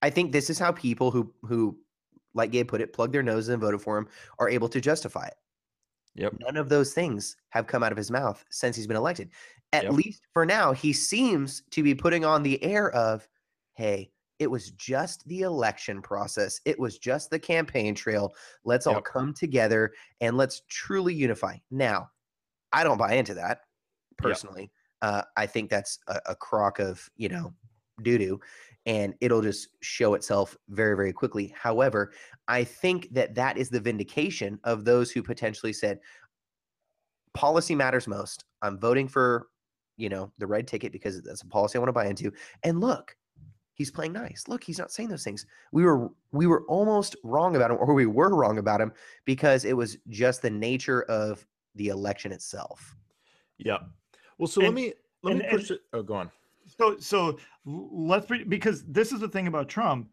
[0.01, 1.77] I think this is how people who who
[2.33, 4.07] like Gabe put it, plugged their noses and voted for him,
[4.39, 5.35] are able to justify it.
[6.15, 6.35] Yep.
[6.39, 9.29] None of those things have come out of his mouth since he's been elected.
[9.75, 9.93] At Yep.
[9.93, 13.27] least for now, he seems to be putting on the air of,
[13.73, 14.09] hey,
[14.39, 16.61] it was just the election process.
[16.63, 18.33] It was just the campaign trail.
[18.63, 21.57] Let's all come together and let's truly unify.
[21.71, 22.09] Now,
[22.71, 23.59] I don't buy into that
[24.17, 24.71] personally.
[25.01, 27.53] Uh, I think that's a, a crock of, you know,
[28.01, 28.39] doo doo,
[28.85, 31.53] and it'll just show itself very, very quickly.
[31.57, 32.13] However,
[32.47, 35.99] I think that that is the vindication of those who potentially said,
[37.33, 38.45] policy matters most.
[38.61, 39.47] I'm voting for,
[39.97, 42.31] you know, the red ticket because that's a policy I want to buy into.
[42.63, 43.15] And look,
[43.73, 44.45] he's playing nice.
[44.47, 45.45] Look, he's not saying those things.
[45.71, 48.91] We were we were almost wrong about him, or we were wrong about him
[49.25, 52.95] because it was just the nature of the election itself.
[53.57, 53.79] Yeah.
[54.37, 55.81] Well, so let me let and- me push it.
[55.93, 56.31] Oh, go on.
[56.77, 60.09] So so let's be, because this is the thing about Trump.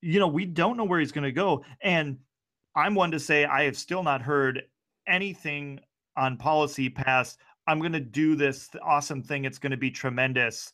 [0.00, 2.18] You know, we don't know where he's going to go, and
[2.74, 4.62] I'm one to say I have still not heard
[5.06, 5.80] anything
[6.16, 7.38] on policy past.
[7.68, 9.44] I'm going to do this awesome thing.
[9.44, 10.72] It's going to be tremendous.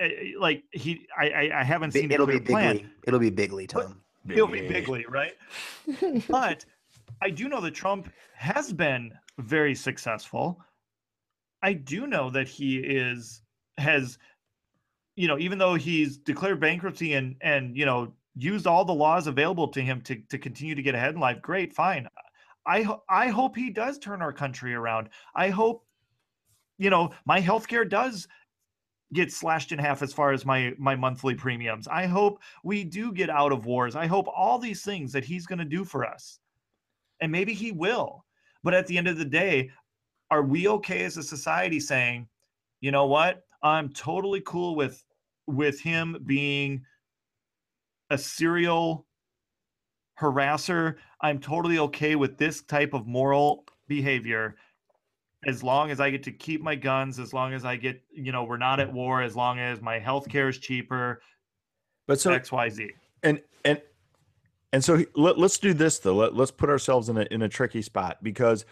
[0.00, 2.76] Eh, eh, Like he, I, I, I haven't seen It'll be clear plan.
[2.76, 2.90] bigly.
[3.06, 3.98] It'll be bigly, But- Tom.
[4.30, 5.32] He'll be bigly, right?
[6.28, 6.64] but
[7.20, 10.60] I do know that Trump has been very successful.
[11.60, 13.42] I do know that he is
[13.78, 14.18] has
[15.16, 19.26] you know even though he's declared bankruptcy and and you know used all the laws
[19.26, 22.06] available to him to to continue to get ahead in life great fine
[22.66, 25.08] I I hope he does turn our country around.
[25.34, 25.84] I hope
[26.78, 28.28] you know my healthcare does
[29.12, 31.88] get slashed in half as far as my my monthly premiums.
[31.88, 33.96] I hope we do get out of wars.
[33.96, 36.38] I hope all these things that he's going to do for us
[37.20, 38.24] and maybe he will
[38.64, 39.70] but at the end of the day
[40.30, 42.26] are we okay as a society saying
[42.82, 43.44] you know what?
[43.62, 45.02] I'm totally cool with
[45.46, 46.84] with him being
[48.10, 49.06] a serial
[50.22, 54.56] harasser i'm totally okay with this type of moral behavior
[55.46, 58.32] as long as i get to keep my guns as long as i get you
[58.32, 61.20] know we're not at war as long as my health care is cheaper
[62.06, 62.90] But so xyz
[63.22, 63.80] and and
[64.72, 66.14] and so let, let's do this though.
[66.14, 68.64] Let, let's put ourselves in a in a tricky spot because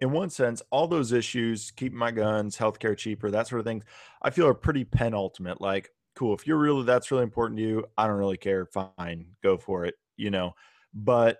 [0.00, 3.82] in one sense, all those issues, keeping my guns, healthcare cheaper, that sort of thing,
[4.22, 5.60] I feel are pretty penultimate.
[5.60, 8.66] Like, cool, if you're really that's really important to you, I don't really care.
[8.66, 10.54] Fine, go for it, you know.
[10.94, 11.38] But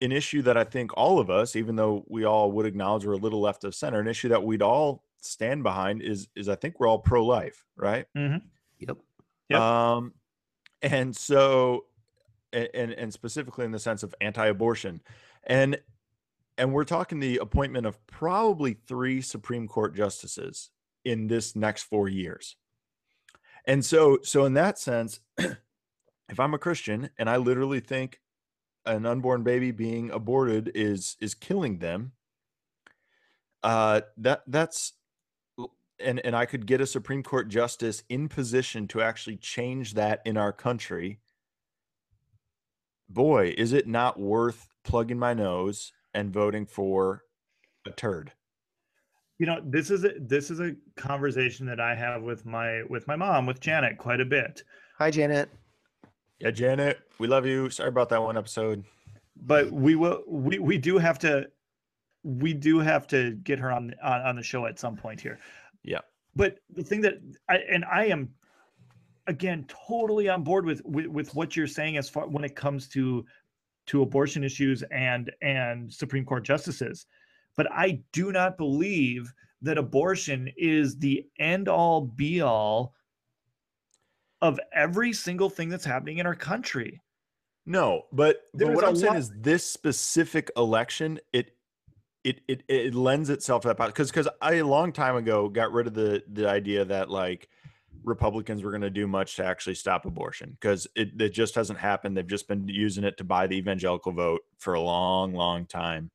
[0.00, 3.12] an issue that I think all of us, even though we all would acknowledge we're
[3.12, 6.54] a little left of center, an issue that we'd all stand behind is is I
[6.54, 8.06] think we're all pro life, right?
[8.78, 8.98] Yep.
[9.48, 9.60] Yep.
[9.60, 10.12] Um,
[10.82, 11.86] and so,
[12.52, 15.00] and and specifically in the sense of anti-abortion,
[15.44, 15.78] and
[16.58, 20.70] and we're talking the appointment of probably three Supreme Court justices
[21.04, 22.56] in this next four years.
[23.66, 28.20] And so, so in that sense, if I'm a Christian and I literally think
[28.86, 32.12] an unborn baby being aborted is is killing them,
[33.62, 34.92] uh, that that's
[35.98, 40.20] and and I could get a Supreme Court justice in position to actually change that
[40.24, 41.20] in our country,
[43.08, 47.22] boy, is it not worth plugging my nose and voting for
[47.86, 48.32] a turd?
[49.38, 53.06] you know this is a this is a conversation that i have with my with
[53.06, 54.62] my mom with janet quite a bit
[54.98, 55.50] Hi, Janet.
[56.38, 57.70] Yeah, Janet, we love you.
[57.70, 58.84] Sorry about that one episode.
[59.36, 61.46] but we will we we do have to
[62.24, 65.38] we do have to get her on on, on the show at some point here
[65.84, 66.00] Yeah.
[66.34, 67.14] but the thing that
[67.48, 68.30] i and i am
[69.26, 72.88] again totally on board with with, with what you're saying as far when it comes
[72.88, 73.24] to
[73.88, 77.06] to abortion issues and and supreme court justices
[77.56, 82.94] but i do not believe that abortion is the end all be all
[84.42, 87.00] of every single thing that's happening in our country
[87.64, 91.52] No, but, but what I'm saying is this specific election, it
[92.22, 95.72] it it it lends itself to that because because I a long time ago got
[95.72, 97.48] rid of the the idea that like
[98.04, 101.78] Republicans were going to do much to actually stop abortion because it it just hasn't
[101.78, 102.16] happened.
[102.16, 106.10] They've just been using it to buy the evangelical vote for a long, long time.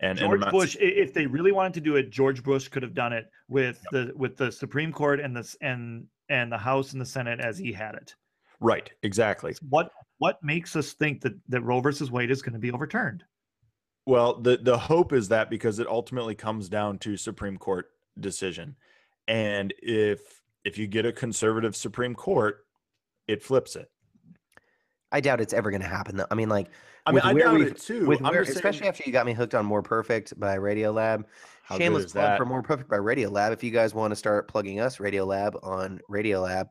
[0.00, 2.82] And, and George s- Bush, if they really wanted to do it, George Bush could
[2.82, 6.58] have done it with the with the Supreme Court and the s- and and the
[6.58, 8.14] House and the Senate as he had it.
[8.60, 9.54] right, exactly.
[9.68, 13.24] What what makes us think that that Roe versus Wade is going to be overturned?
[14.06, 17.86] Well, the the hope is that because it ultimately comes down to Supreme Court
[18.18, 18.76] decision,
[19.28, 20.20] and if
[20.64, 22.64] if you get a conservative Supreme Court,
[23.28, 23.90] it flips it.
[25.12, 26.16] I doubt it's ever going to happen.
[26.16, 26.26] Though.
[26.30, 26.68] I mean, like,
[27.06, 28.06] I mean, I doubt it too.
[28.06, 30.90] with where, just saying- especially after you got me hooked on More Perfect by Radio
[30.90, 31.26] Lab.
[31.66, 32.38] How good Shameless is plug that?
[32.38, 33.52] for More Perfect by Radio Lab.
[33.52, 36.68] If you guys want to start plugging us, Radio Lab on Radio Lab,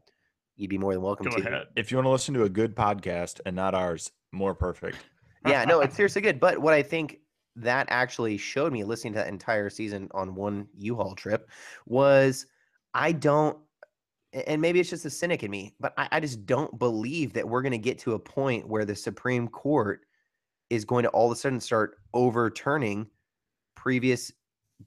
[0.56, 1.42] you'd be more than welcome Go to.
[1.42, 1.68] ahead.
[1.76, 4.98] If you want to listen to a good podcast and not ours, more perfect.
[5.46, 6.40] yeah, no, it's seriously good.
[6.40, 7.20] But what I think
[7.58, 11.50] that actually showed me listening to that entire season on one U-Haul trip
[11.86, 12.46] was
[12.94, 13.58] I don't,
[14.48, 17.50] and maybe it's just a cynic in me, but I, I just don't believe that
[17.50, 20.06] we're going to get to a point where the Supreme Court
[20.70, 23.08] is going to all of a sudden start overturning
[23.76, 24.32] previous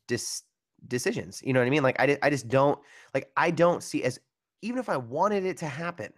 [0.07, 0.43] dis-
[0.87, 1.43] decisions.
[1.45, 1.83] You know what I mean?
[1.83, 2.79] Like I, di- I just don't
[3.15, 4.19] like I don't see as
[4.63, 6.13] even if I wanted it to happen,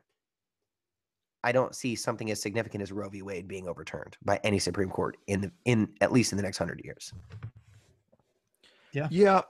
[1.43, 3.23] I don't see something as significant as Roe v.
[3.23, 6.59] Wade being overturned by any Supreme Court in the in at least in the next
[6.59, 7.13] hundred years.
[8.93, 9.09] Yeah.
[9.11, 9.43] Yeah.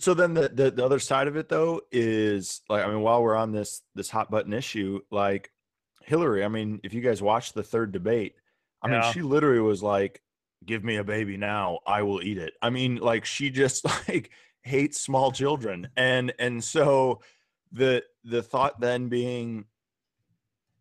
[0.00, 3.22] So then the, the the other side of it though is like I mean while
[3.22, 5.50] we're on this this hot button issue like
[6.04, 8.34] Hillary I mean if you guys watched the third debate
[8.82, 10.22] I mean she literally was like
[10.66, 12.54] give me a baby now I will eat it.
[12.62, 14.30] I mean like she just like
[14.62, 17.20] hates small children and and so
[17.72, 19.64] the the thought then being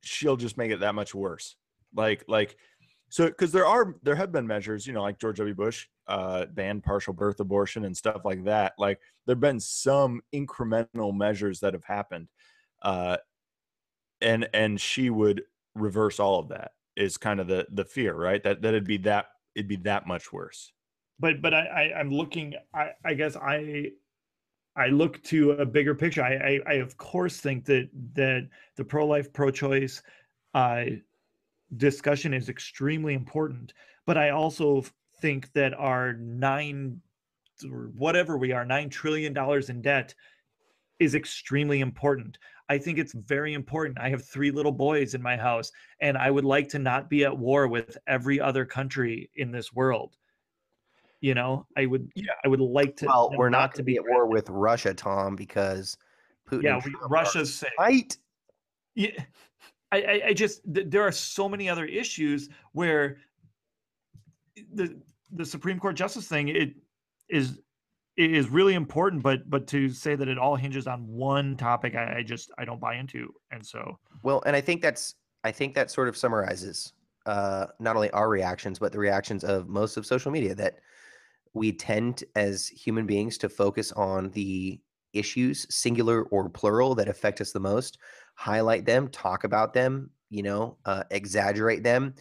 [0.04, 1.56] she'll just make it that much worse.
[1.96, 2.58] Like like
[3.12, 6.46] so because there are there have been measures you know like george w bush uh
[6.46, 11.60] banned partial birth abortion and stuff like that like there have been some incremental measures
[11.60, 12.28] that have happened
[12.82, 13.18] uh
[14.22, 15.44] and and she would
[15.76, 19.28] reverse all of that is kind of the the fear right that that'd be that
[19.56, 20.72] it'd be that much worse
[21.22, 22.56] but but I, I I'm looking.
[22.74, 23.92] I I guess I
[24.76, 26.24] I look to a bigger picture.
[26.24, 30.02] I I, I of course think that that the pro life pro choice
[30.54, 30.86] uh,
[31.78, 33.74] discussion is extremely important.
[34.06, 34.84] But I also
[35.22, 37.00] think that our nine
[37.96, 40.16] whatever we are nine trillion dollars in debt
[41.00, 42.40] is extremely important.
[42.72, 44.00] I think it's very important.
[44.00, 47.26] I have three little boys in my house, and I would like to not be
[47.26, 50.16] at war with every other country in this world.
[51.20, 52.10] You know, I would.
[52.16, 52.32] Yeah.
[52.46, 53.08] I would like to.
[53.08, 55.98] Well, we're not to to be at war with Russia, Tom, because
[56.50, 56.64] Putin.
[56.64, 57.74] Yeah, we, Russia's saying.
[57.78, 58.16] right.
[58.96, 59.22] Yeah,
[59.92, 63.18] I, I, I just th- there are so many other issues where
[64.74, 64.98] the
[65.34, 66.74] the Supreme Court justice thing it
[67.28, 67.64] is it
[68.18, 72.18] is really important, but but to say that it all hinges on one topic, I,
[72.18, 75.74] I just I don't buy into, and so Well, and I think that's I think
[75.76, 76.94] that sort of summarizes
[77.26, 80.80] uh, not only our reactions but the reactions of most of social media that
[81.54, 84.80] we tend as human beings to focus on the
[85.14, 87.98] issues, singular or plural, that affect us the most,
[88.36, 92.14] highlight them, talk about them, you know, uh, exaggerate them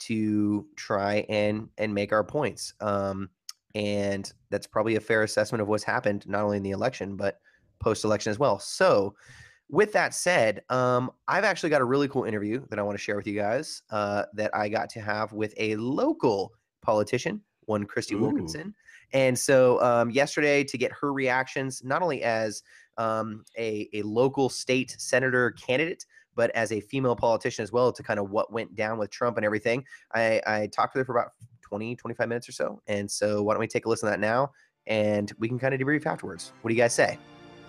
[0.00, 2.74] to try and and make our points.
[2.80, 3.30] Um,
[3.74, 7.40] and that's probably a fair assessment of what's happened, not only in the election but
[7.80, 8.58] post-election as well.
[8.58, 9.14] So,
[9.70, 13.02] with that said, um, I've actually got a really cool interview that I want to
[13.02, 16.52] share with you guys uh, that I got to have with a local
[16.82, 18.18] politician, one Khristy Ooh.
[18.18, 18.74] Wilkinson.
[19.12, 22.62] And so um, yesterday, to get her reactions, not only as
[22.98, 26.04] um, a, a local state senator candidate,
[26.36, 29.36] but as a female politician as well, to kind of what went down with Trump
[29.36, 31.32] and everything, I, I talked to her for about
[31.74, 32.80] 20, 25 minutes or so.
[32.86, 34.52] And so why don't we take a listen to that now?
[34.86, 36.52] And we can kind of debrief afterwards.
[36.62, 37.18] What do you guys say?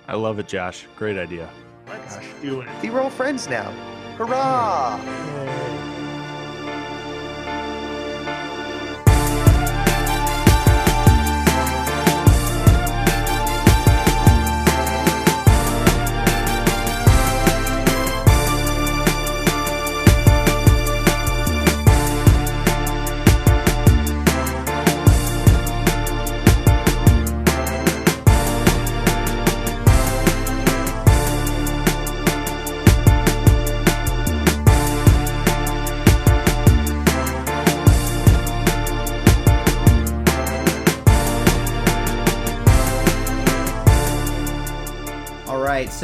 [0.08, 1.50] i love it josh great idea
[1.88, 2.26] let's Gosh.
[2.40, 2.70] do it.
[2.80, 3.72] See, we're all friends now.
[4.18, 5.00] Hurrah!
[5.00, 5.55] All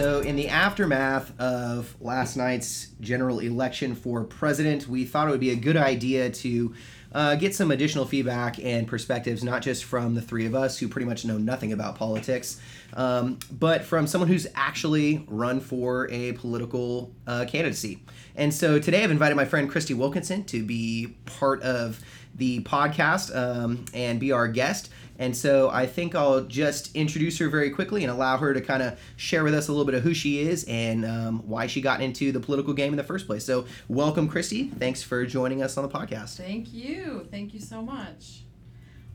[0.01, 5.39] so in the aftermath of last night's general election for president, we thought it would
[5.39, 6.73] be a good idea to
[7.11, 10.87] uh, get some additional feedback and perspectives, not just from the three of us who
[10.87, 12.59] pretty much know nothing about politics,
[12.95, 18.01] um, but from someone who's actually run for a political uh, candidacy.
[18.35, 21.99] And so today I've invited my friend Khristy Wilkinson to be part of
[22.33, 24.89] the podcast um, and be our guest.
[25.21, 28.81] And so I think I'll just introduce her very quickly and allow her to kind
[28.81, 31.79] of share with us a little bit of who she is and um, why she
[31.79, 33.45] got into the political game in the first place.
[33.45, 34.75] So, welcome, Khristy.
[34.79, 36.37] Thanks for joining us on the podcast.
[36.37, 37.27] Thank you.
[37.29, 38.45] Thank you so much.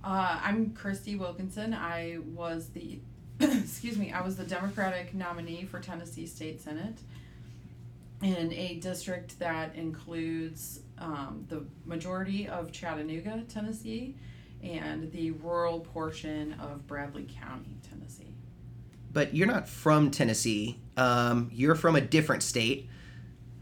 [0.04, 1.74] Uh, I'm Khristy Wilkinson.
[1.74, 3.00] I was the,
[3.40, 6.98] excuse me, I was the Democratic nominee for Tennessee State Senate
[8.22, 14.14] in a district that includes um, the majority of Chattanooga, Tennessee,
[14.72, 18.34] and the rural portion of Bradley County, Tennessee.
[19.12, 20.78] but you're not from Tennessee.
[20.96, 22.88] Um, you're from a different state,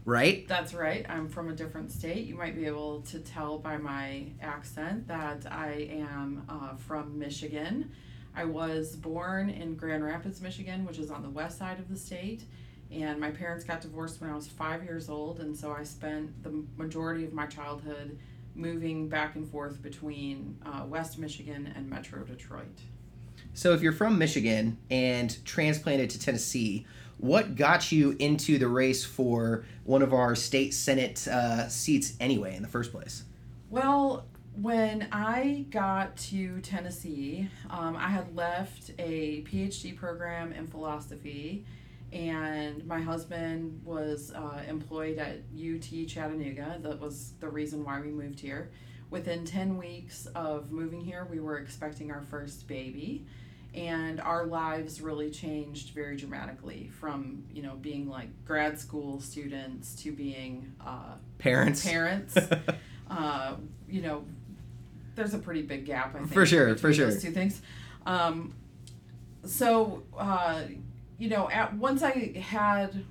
[0.03, 0.47] right?
[0.47, 1.05] That's right.
[1.09, 2.25] I'm from a different state.
[2.25, 7.91] You might be able to tell by my accent that I am uh, from Michigan.
[8.35, 11.97] I was born in Grand Rapids, Michigan, which is on the west side of the
[11.97, 12.43] state.
[12.91, 16.43] And my parents got divorced when I was five years old, and so I spent
[16.43, 18.19] the majority of my childhood
[18.55, 22.81] moving back and forth between uh, West Michigan and Metro Detroit.
[23.53, 26.85] So if you're from Michigan and transplanted to Tennessee,
[27.17, 32.55] what got you into the race for one of our state senate uh, seats anyway
[32.55, 33.23] in the first place?
[33.69, 34.25] Well,
[34.55, 41.65] when I got to Tennessee, um, I had left a PhD program in philosophy,
[42.15, 46.79] and my husband was uh, employed at UT Chattanooga.
[46.81, 48.71] That was the reason why we moved here.
[49.09, 53.25] Within 10 weeks of moving here, we were expecting our first baby.
[53.73, 59.93] And our lives really changed very dramatically from you know being like grad school students
[60.03, 61.85] to being uh, parents.
[61.85, 62.37] parents.
[63.07, 63.53] Uh,
[63.87, 64.25] you know
[65.13, 67.11] there's a pretty big gap i think for sure for sure.
[67.11, 67.61] those two things.
[68.07, 68.55] Um,
[69.45, 70.63] so uh,
[71.17, 73.03] you know at once i had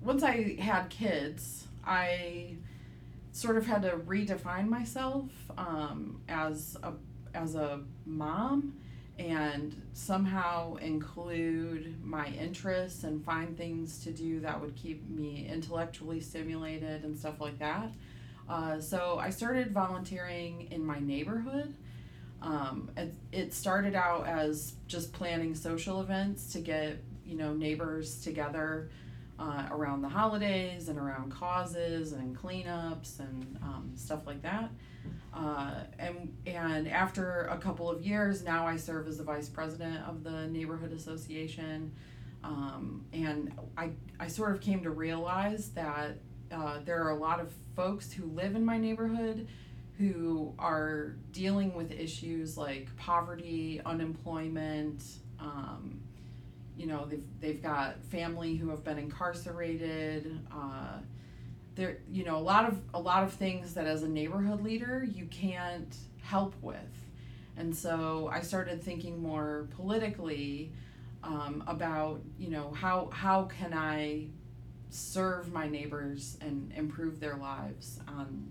[0.00, 2.54] once i had kids i
[3.32, 6.92] sort of had to redefine myself um, as a
[7.34, 8.72] as a mom
[9.18, 16.20] and somehow include my interests and find things to do that would keep me intellectually
[16.20, 17.90] stimulated and stuff like that.
[18.48, 21.74] Uh, so I started volunteering in my neighborhood.
[22.46, 28.22] Um, it, it started out as just planning social events to get you know neighbors
[28.22, 28.88] together
[29.38, 34.70] uh, around the holidays and around causes and cleanups and um, stuff like that.
[35.34, 40.06] Uh, and and after a couple of years, now I serve as the vice president
[40.06, 41.92] of the neighborhood association.
[42.44, 43.90] Um, and I,
[44.20, 46.18] I sort of came to realize that
[46.52, 49.48] uh, there are a lot of folks who live in my neighborhood
[49.98, 55.02] who are dealing with issues like poverty, unemployment.
[55.40, 56.00] Um,
[56.76, 60.38] you know, they've, they've got family who have been incarcerated.
[60.52, 60.98] Uh,
[61.76, 65.06] there you know a lot of a lot of things that as a neighborhood leader
[65.14, 66.76] you can't help with
[67.56, 70.72] and so i started thinking more politically
[71.22, 74.26] um, about you know how how can i
[74.88, 78.48] serve my neighbors and improve their lives on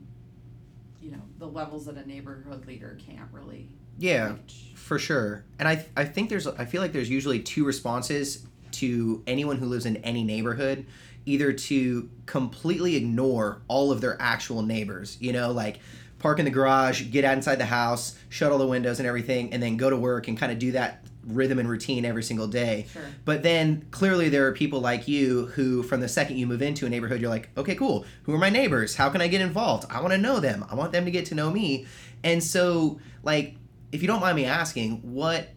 [1.06, 4.72] you know the levels that a neighborhood leader can't really yeah reach.
[4.76, 9.24] for sure and i i think there's i feel like there's usually two responses to
[9.28, 10.86] anyone who lives in any neighborhood
[11.26, 15.80] either to completely ignore all of their actual neighbors, you know, like
[16.20, 19.62] park in the garage, get outside the house, shut all the windows and everything, and
[19.62, 22.88] then go to work and kind of do that rhythm and routine every single day.
[22.92, 23.02] Sure.
[23.24, 26.86] But then clearly there are people like you who, from the second you move into
[26.86, 28.06] a neighborhood, you're like, okay, cool.
[28.24, 28.96] Who are my neighbors?
[28.96, 29.86] How can I get involved?
[29.90, 30.66] I want to know them.
[30.70, 31.86] I want them to get to know me.
[32.24, 33.56] And so, like,
[33.92, 35.50] if you don't mind me asking, what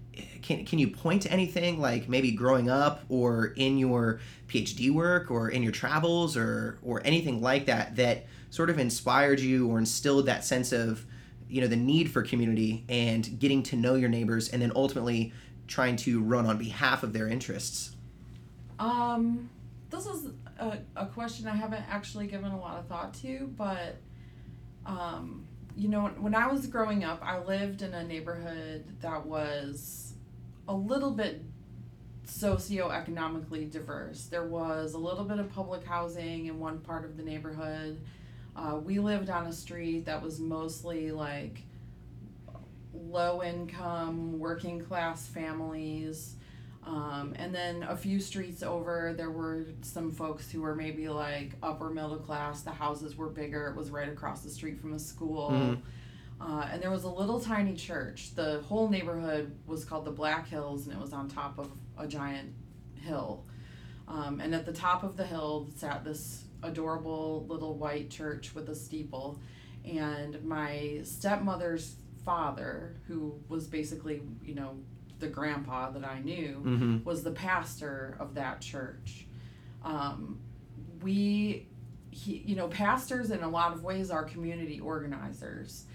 [0.42, 5.30] can, can you point to anything like maybe growing up or in your PhD work
[5.30, 9.78] or in your travels or or anything like that that sort of inspired you or
[9.78, 11.04] instilled that sense of
[11.48, 15.32] you know the need for community and getting to know your neighbors and then ultimately
[15.68, 17.94] trying to run on behalf of their interests
[18.78, 19.48] Um,
[19.90, 23.96] this is a, a question I haven't actually given a lot of thought to, but
[24.86, 25.46] um,
[25.76, 30.14] you know, when I was growing up, I lived in a neighborhood that was
[30.66, 31.42] a little bit
[32.26, 34.26] socioeconomically diverse.
[34.26, 38.00] There was a little bit of public housing in one part of the neighborhood.
[38.56, 41.62] Uh, we lived on a street that was mostly like
[43.00, 46.34] low income, working class families.
[46.86, 51.52] Um, and then a few streets over, there were some folks who were maybe like
[51.62, 52.62] upper middle class.
[52.62, 53.66] The houses were bigger.
[53.68, 55.50] It was right across the street from a school.
[55.50, 55.78] Mhm.
[56.40, 58.34] Uh, and there was a little tiny church.
[58.34, 62.06] The whole neighborhood was called the Black Hills, and it was on top of a
[62.06, 62.54] giant
[62.94, 63.44] hill.
[64.06, 68.68] Um, and at the top of the hill sat this adorable little white church with
[68.68, 69.40] a steeple.
[69.84, 71.96] And my stepmother's
[72.28, 74.76] father, who was basically, you know,
[75.18, 76.98] the grandpa that I knew, mm-hmm.
[77.02, 79.26] was the pastor of that church.
[79.82, 80.38] Um,
[81.00, 81.68] we,
[82.10, 85.86] he, you know, pastors in a lot of ways are community organizers.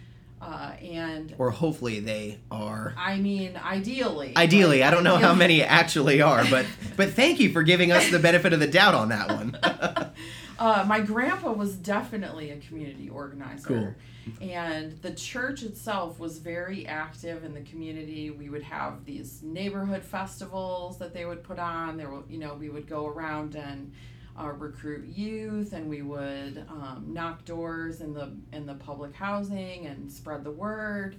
[0.41, 4.33] Uh, and or hopefully they are I mean, ideally.
[4.35, 6.65] ideally i don't know how many actually are but
[6.97, 9.57] but thank you for giving us the benefit of the doubt on that one
[10.59, 13.67] Uh, my grandpa was definitely a community organizer.
[13.67, 13.95] Cool.
[14.41, 18.29] And the church itself was very active in the community.
[18.29, 21.97] We would have these neighborhood festivals that they would put on.
[21.97, 23.91] There, were, you know, we would go around and
[24.39, 29.85] uh, recruit youth, and we would um, knock doors in the in the public housing
[29.85, 31.17] and spread the word.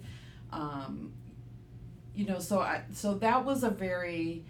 [0.51, 1.13] Um,
[2.15, 4.45] you know, so I so that was a very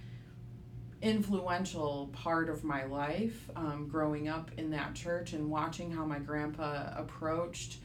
[1.02, 6.18] influential part of my life um, growing up in that church and watching how my
[6.18, 7.76] grandpa approached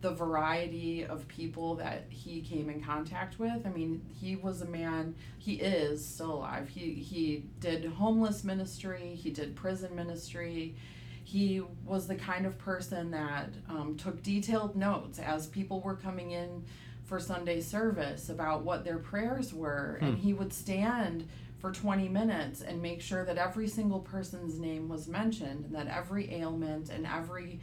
[0.00, 3.66] the variety of people that he came in contact with.
[3.66, 6.68] I mean, he was a man, he is still alive.
[6.68, 10.76] He, he did homeless ministry, he did prison ministry.
[11.24, 16.30] He was the kind of person that um, took detailed notes as people were coming
[16.30, 16.64] in
[17.04, 19.98] for Sunday service about what their prayers were.
[20.00, 21.28] And he would stand
[21.58, 25.88] for 20 minutes and make sure that every single person's name was mentioned and that
[25.88, 27.60] every ailment and every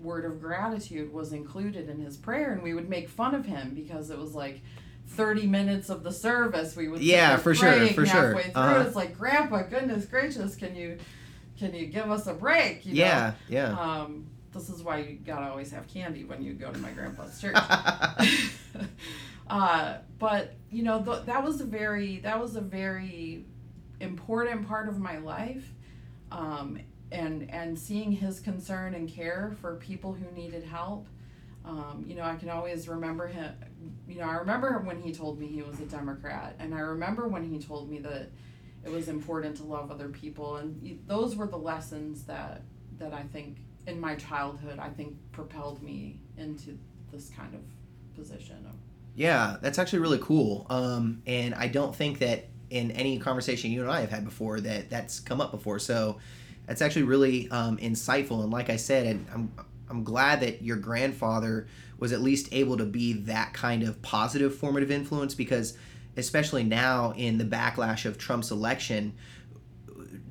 [0.00, 3.72] word of gratitude was included in his prayer and we would make fun of him
[3.74, 4.60] because it was like
[5.08, 8.26] 30 minutes of the service we would Yeah, for sure, for sure.
[8.34, 8.52] halfway through.
[8.62, 8.84] Uh-huh.
[8.86, 10.98] it's like grandpa goodness gracious can you
[11.58, 13.00] can you give us a break you know?
[13.00, 13.72] Yeah, yeah.
[13.78, 17.40] um this is why you gotta always have candy when you go to my grandpa's
[17.40, 17.54] church
[19.50, 23.44] uh, but you know th- that was a very that was a very
[24.00, 25.72] important part of my life
[26.30, 26.78] um,
[27.12, 31.06] and and seeing his concern and care for people who needed help
[31.64, 33.52] um, you know i can always remember him
[34.08, 37.28] you know i remember when he told me he was a democrat and i remember
[37.28, 38.30] when he told me that
[38.84, 42.62] it was important to love other people and those were the lessons that
[42.98, 46.78] that i think in my childhood i think propelled me into
[47.10, 47.60] this kind of
[48.14, 48.56] position
[49.18, 50.64] Yeah, that's actually really cool.
[50.70, 54.60] Um, and I don't think that in any conversation you and I have had before
[54.60, 55.80] that that's come up before.
[55.80, 56.18] So
[56.68, 58.42] that's actually really um, insightful.
[58.42, 59.52] And like I said, and I'm
[59.90, 61.66] I'm glad that your grandfather
[61.98, 65.76] was at least able to be that kind of positive formative influence because
[66.16, 69.14] especially now in the backlash of Trump's election,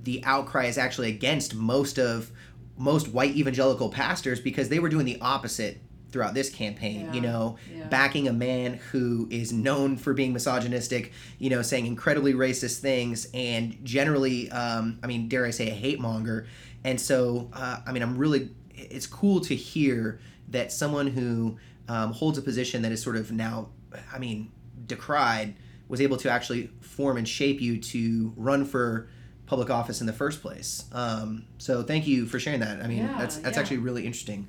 [0.03, 2.31] the outcry is actually against most of
[2.77, 5.81] most white evangelical pastors because they were doing the opposite
[6.11, 7.09] throughout this campaign.
[7.13, 7.87] You know, Yeah.
[7.87, 13.27] backing a man who is known for being misogynistic, you know, saying incredibly racist things,
[13.33, 16.47] and generally, um, I mean, dare I say, a hate monger.
[16.83, 21.57] And so, uh, I mean, I'm really, it's cool to hear that someone who
[21.89, 23.69] um, holds a position that is sort of now,
[24.13, 24.51] I mean,
[24.85, 25.55] decried,
[25.89, 29.09] was able to actually form and shape you to run for
[29.45, 30.83] public office in the first place.
[30.91, 32.81] Um, so thank you for sharing that.
[32.81, 33.61] I mean, Yeah, that's that's yeah.
[33.61, 34.47] actually really interesting.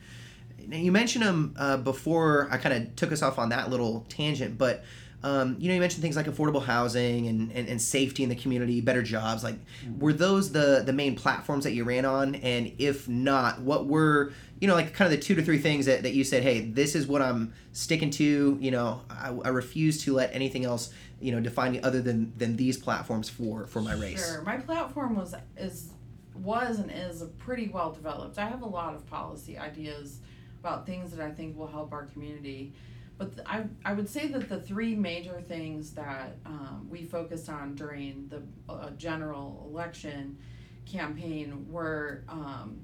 [0.68, 2.46] Now, you mentioned them uh, before.
[2.50, 4.84] I kind of took us off on that little tangent, but
[5.22, 8.36] um, you know, you mentioned things like affordable housing and, and, and safety in the
[8.36, 9.42] community, better jobs.
[9.42, 9.56] Like,
[9.98, 12.36] were those the the main platforms that you ran on?
[12.36, 15.86] And if not, what were you know like kind of the two to three things
[15.86, 18.58] that, that you said, hey, this is what I'm sticking to.
[18.60, 22.32] You know, I, I refuse to let anything else you know define me other than
[22.36, 24.24] than these platforms for for my race.
[24.24, 24.42] Sure.
[24.42, 25.90] My platform was is
[26.36, 28.38] was and is pretty well developed.
[28.38, 30.20] I have a lot of policy ideas
[30.68, 32.72] about things that I think will help our community.
[33.16, 37.74] But I, I would say that the three major things that um, we focused on
[37.74, 38.42] during the
[38.72, 40.38] uh, general election
[40.86, 42.80] campaign were um,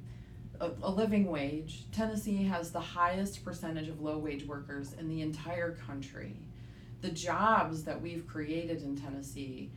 [0.61, 1.85] a, a living wage.
[1.93, 6.37] Tennessee has the highest percentage of low wage workers in the entire country.
[7.03, 9.71] The jobs that we've created in Tennessee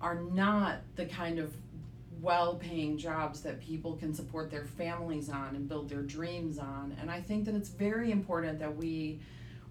[0.00, 1.56] are not the kind of
[2.26, 6.96] well paying jobs that people can support their families on and build their dreams on.
[7.00, 9.20] And I think that it's very important that we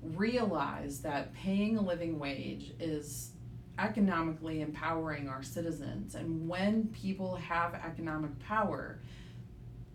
[0.01, 3.32] realize that paying a living wage is
[3.78, 6.16] economically empowering our citizens.
[6.16, 8.99] And when people have economic power,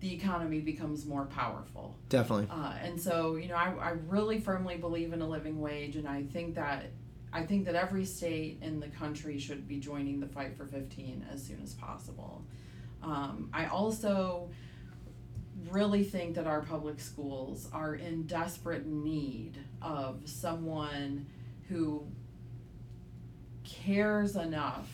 [0.01, 1.97] the economy becomes more powerful.
[2.11, 2.49] Definitely.
[2.51, 6.07] Uh, and so, you know, I, I really firmly believe in a living wage, and
[6.07, 6.91] I think that
[7.33, 11.27] I think that every state in the country should be joining the fight for 15
[11.33, 12.45] as soon as possible.
[13.03, 14.51] Um, I also
[15.71, 21.27] really think that our public schools are in desperate need of someone
[21.69, 22.05] who
[23.65, 24.91] cares enough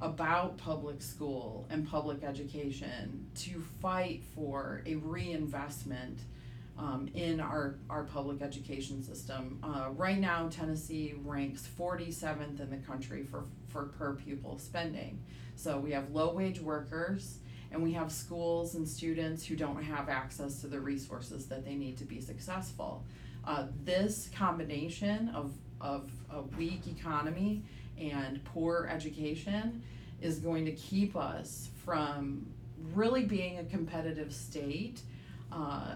[0.00, 6.18] about public school and public education to fight for a reinvestment
[6.78, 9.58] um, in our, our public education system.
[9.62, 15.20] Uh, right now, Tennessee ranks 47th in the country for, for per pupil spending.
[15.56, 17.38] So we have low wage workers
[17.72, 21.74] and we have schools and students who don't have access to the resources that they
[21.74, 23.04] need to be successful.
[23.44, 27.62] Uh, this combination of, of a weak economy
[27.98, 29.82] and poor education
[30.20, 32.46] is going to keep us from
[32.94, 35.00] really being a competitive state
[35.50, 35.94] Uh,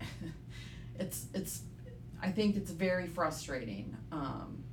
[0.98, 1.62] it's it's
[2.22, 3.96] I think it's very frustrating.
[4.12, 4.64] Um,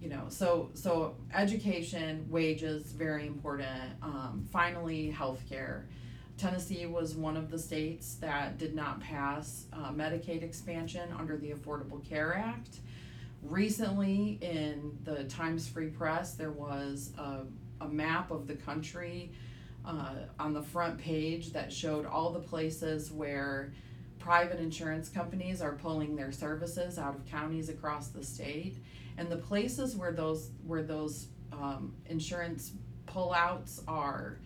[0.00, 3.92] you know, so so education, wages, very important.
[4.02, 5.84] Um, finally, healthcare.
[6.36, 11.50] Tennessee was one of the states that did not pass uh, Medicaid expansion under the
[11.50, 12.80] Affordable Care Act.
[13.42, 17.42] Recently, in the Times Free Press, there was a,
[17.80, 19.30] a map of the country
[19.86, 23.72] uh, on the front page that showed all the places where
[24.24, 28.74] private insurance companies are pulling their services out of counties across the state.
[29.18, 32.72] And the places where those where those um, insurance
[33.06, 34.38] pullouts are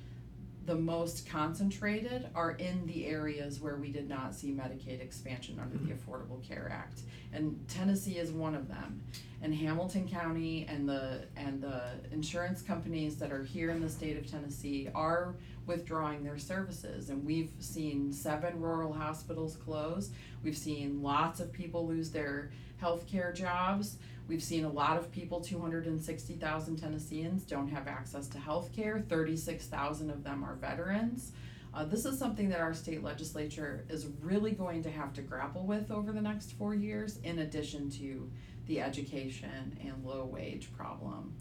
[0.69, 5.79] the most concentrated are in the areas where we did not see Medicaid expansion under
[5.79, 6.11] the mm-hmm.
[6.11, 7.01] Affordable Care Act.
[7.33, 9.01] And Tennessee is one of them.
[9.41, 14.19] And Hamilton County and the and the insurance companies that are here in the state
[14.19, 17.09] of Tennessee are withdrawing their services.
[17.09, 20.11] And we've seen seven rural hospitals close.
[20.45, 22.51] We've seen lots of people lose their
[22.83, 23.97] healthcare jobs.
[24.29, 29.01] We've seen a lot of people, 260,000 Tennesseans, don't have access to health care.
[29.09, 31.33] 36,000 of them are veterans.
[31.73, 35.65] Uh, this is something that our state legislature is really going to have to grapple
[35.65, 38.31] with over the next four years, in addition to
[38.67, 41.35] the education and low wage problem.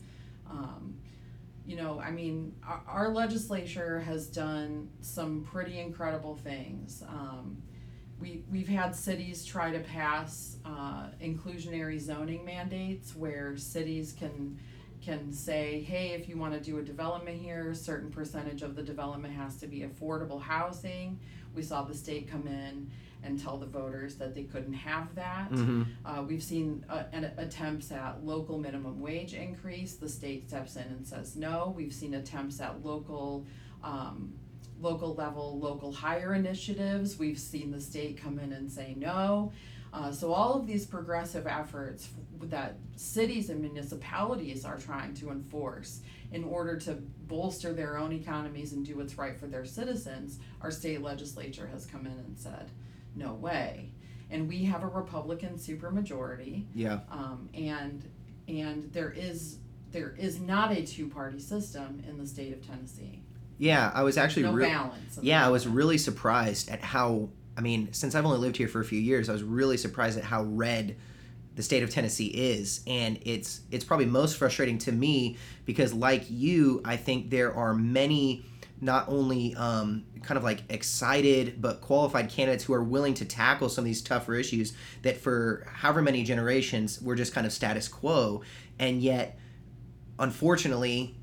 [0.49, 0.95] Um,
[1.65, 7.03] you know, I mean, our, our legislature has done some pretty incredible things.
[7.05, 7.61] Um,
[8.19, 14.59] we, we've had cities try to pass uh, inclusionary zoning mandates where cities can
[14.99, 18.75] can say, hey, if you want to do a development here, a certain percentage of
[18.75, 21.19] the development has to be affordable housing.
[21.55, 22.89] We saw the state come in
[23.23, 25.51] and tell the voters that they couldn't have that.
[25.51, 25.83] Mm-hmm.
[26.05, 29.95] Uh, we've seen uh, an, attempts at local minimum wage increase.
[29.95, 31.73] The state steps in and says no.
[31.75, 33.45] We've seen attempts at local
[33.83, 34.33] um,
[34.79, 37.17] local level, local hire initiatives.
[37.17, 39.51] We've seen the state come in and say no.
[39.93, 42.09] Uh, so all of these progressive efforts
[42.43, 46.01] that cities and municipalities are trying to enforce
[46.31, 46.93] in order to
[47.27, 51.85] bolster their own economies and do what's right for their citizens, our state legislature has
[51.85, 52.69] come in and said,
[53.15, 53.91] no way.
[54.29, 56.99] And we have a Republican supermajority, Yeah.
[57.09, 58.03] um, and
[58.49, 59.59] and there is
[59.91, 63.21] there is not a two party system in the state of Tennessee.
[63.57, 65.19] Yeah, I was actually no re- balance.
[65.21, 67.29] Yeah, I was really surprised at how.
[67.55, 70.15] I mean, since I've only lived here for a few years, I was really surprised
[70.17, 70.95] at how red
[71.55, 76.25] the state of Tennessee is, and it's it's probably most frustrating to me because, like
[76.29, 78.45] you, I think there are many
[78.79, 83.69] not only um, kind of like excited but qualified candidates who are willing to tackle
[83.69, 87.87] some of these tougher issues that for however many generations were just kind of status
[87.87, 88.43] quo,
[88.77, 89.39] and yet,
[90.19, 91.15] unfortunately,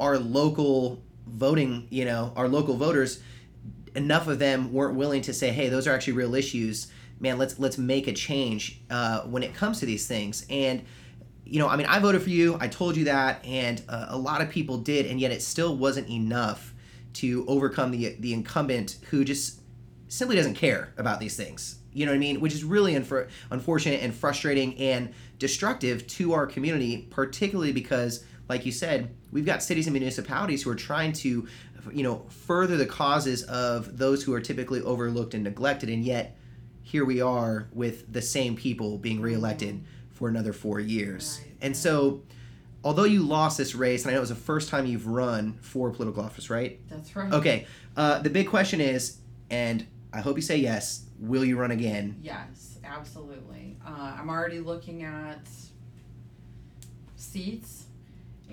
[0.00, 3.22] our local voting, you know, our local voters,
[3.94, 6.88] enough of them weren't willing to say, "Hey, those are actually real issues."
[7.20, 10.44] Man, let's let's make a change uh, when it comes to these things.
[10.50, 10.82] And
[11.44, 12.56] you know, I mean, I voted for you.
[12.60, 15.76] I told you that, and uh, a lot of people did, and yet it still
[15.76, 16.72] wasn't enough
[17.14, 19.60] to overcome the the incumbent who just
[20.08, 21.78] simply doesn't care about these things.
[21.92, 22.40] You know what I mean?
[22.40, 28.66] Which is really unfor- unfortunate and frustrating and destructive to our community, particularly because, like
[28.66, 31.46] you said, we've got cities and municipalities who are trying to,
[31.92, 36.36] you know, further the causes of those who are typically overlooked and neglected, and yet
[36.82, 41.40] here we are with the same people being reelected for another four years.
[41.40, 41.52] Right.
[41.62, 42.22] And so,
[42.84, 45.58] although you lost this race, and I know it was the first time you've run
[45.60, 46.80] for political office, right?
[46.90, 47.32] That's right.
[47.32, 47.66] Okay.
[47.96, 49.18] Uh, the big question is,
[49.50, 51.04] and I hope you say yes.
[51.18, 52.18] Will you run again?
[52.20, 53.76] Yes, absolutely.
[53.86, 55.48] Uh, I'm already looking at
[57.16, 57.81] seats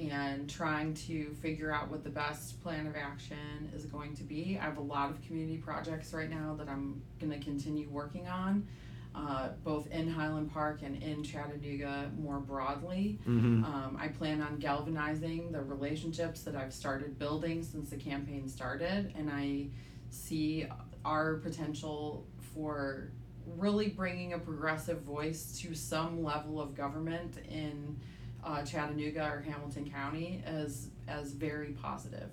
[0.08, 4.58] and trying to figure out what the best plan of action is going to be.
[4.60, 8.28] I have a lot of community projects right now that I'm going to continue working
[8.28, 8.66] on,
[9.14, 13.20] uh, both in Highland Park and in Chattanooga more broadly.
[13.28, 13.66] Mm-hmm.
[13.66, 19.14] Um, I plan on galvanizing the relationships that I've started building since the campaign started,
[19.18, 19.68] and I
[20.10, 20.66] see
[21.04, 23.12] our potential for
[23.58, 28.00] really bringing a progressive voice to some level of government in
[28.44, 32.30] uh, Chattanooga or Hamilton County as as very positive.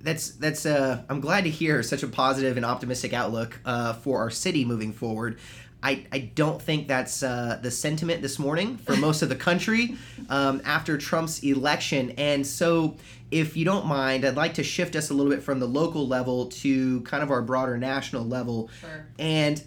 [0.00, 0.64] That's that's.
[0.64, 4.64] Uh, I'm glad to hear such a positive and optimistic outlook uh, for our city
[4.64, 5.38] moving forward.
[5.80, 9.96] I, I don't think that's uh, the sentiment this morning for most of the country
[10.28, 12.12] um, after Trump's election.
[12.18, 12.96] And so,
[13.30, 16.06] if you don't mind, I'd like to shift us a little bit from the local
[16.06, 18.70] level to kind of our broader national level.
[18.80, 19.06] Sure.
[19.18, 19.62] And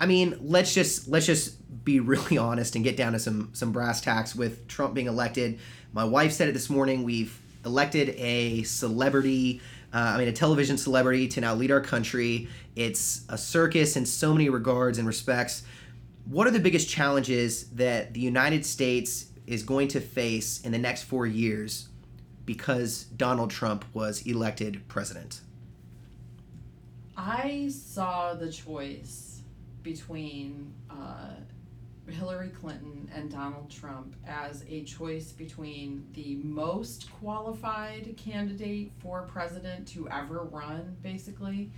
[0.00, 3.70] I mean, let's just let's just be really honest and get down to some some
[3.70, 5.60] brass tacks with Trump being elected.
[5.92, 7.04] My wife said it this morning.
[7.04, 9.60] We've elected a celebrity
[9.92, 12.48] uh, I mean, a television celebrity to now lead our country.
[12.76, 15.64] It's a circus in so many regards and respects.
[16.26, 20.78] What are the biggest challenges that the United States is going to face in the
[20.78, 21.88] next four years
[22.46, 25.40] because Donald Trump was elected president?
[27.16, 29.29] I saw the choice
[29.82, 31.30] between uh,
[32.08, 39.86] Hillary Clinton and Donald Trump as a choice between the most qualified candidate for president
[39.88, 41.70] to ever run, basically,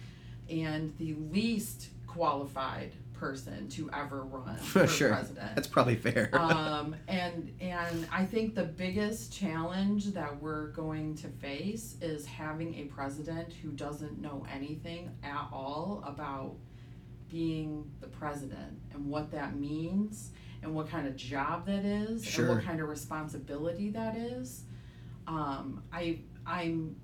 [0.48, 5.10] and the least qualified person to ever run for sure.
[5.10, 5.54] president.
[5.54, 6.28] That's probably fair.
[6.32, 12.74] um, and and I think the biggest challenge that we're going to face is having
[12.74, 16.56] a president who doesn't know anything at all about
[17.32, 20.30] being the president and what that means
[20.62, 24.64] and what kind of job that is and what kind of responsibility that is.
[25.26, 26.96] Um, I I'm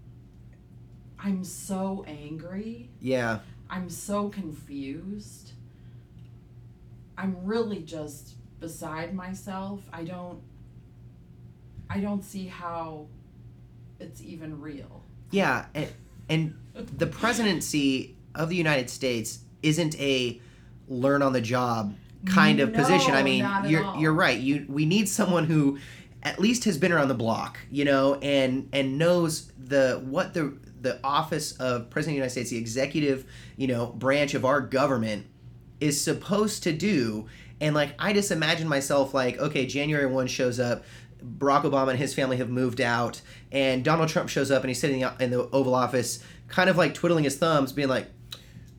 [1.19, 2.91] I'm so angry.
[3.01, 3.41] yeah.
[3.71, 5.53] I'm so confused.
[7.19, 9.83] I'm really just beside myself.
[9.93, 10.41] I don't
[11.91, 13.07] I don't see how
[13.99, 15.05] it's even real.
[15.31, 15.89] Yeah, and,
[16.29, 20.41] and the presidency of the United States isn't a
[20.89, 21.95] learn on the job
[22.27, 23.15] kind of position.
[23.15, 23.97] I mean, you're all.
[23.99, 24.39] you're right.
[24.39, 25.79] You we need someone who
[26.23, 30.57] at least has been around the block, you know, and and knows the what the
[30.81, 33.25] the office of president of the United States, the executive,
[33.57, 35.27] you know, branch of our government
[35.81, 37.27] is supposed to do.
[37.61, 40.85] And like I just imagine myself like, okay, January 1 shows up,
[41.23, 44.81] Barack Obama and his family have moved out, and Donald Trump shows up and he's
[44.81, 48.09] sitting in the Oval Office, kind of like twiddling his thumbs, being like,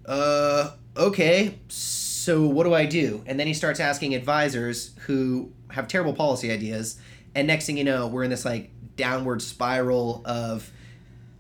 [0.10, 3.24] uh, okay, so what do I do?
[3.28, 7.00] And then he starts asking advisors who have terrible policy ideas,
[7.36, 10.72] and next thing you know, we're in this like downward spiral of,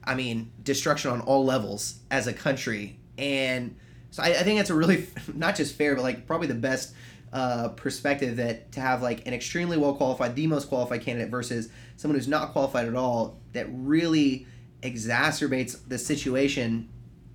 [0.03, 2.99] I mean, destruction on all levels as a country.
[3.17, 3.75] And
[4.11, 6.93] so I, I think that's a really, not just fair, but like probably the best
[7.33, 11.69] uh, perspective that to have like an extremely well qualified, the most qualified candidate versus
[11.97, 14.45] someone who's not qualified at all that really
[14.83, 16.87] exacerbates the situation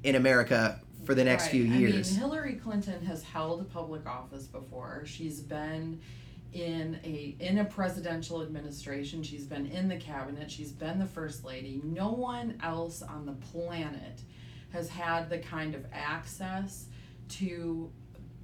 [0.04, 1.50] in America for the next Right.
[1.52, 2.10] few I years.
[2.10, 5.02] mean, Hillary Clinton has held public office before.
[5.06, 6.00] She's been
[6.52, 9.22] in a in a presidential administration.
[9.22, 10.50] She's been in the cabinet.
[10.50, 11.80] She's been the first lady.
[11.84, 14.22] No one else on the planet
[14.72, 16.86] has had the kind of access
[17.30, 17.90] to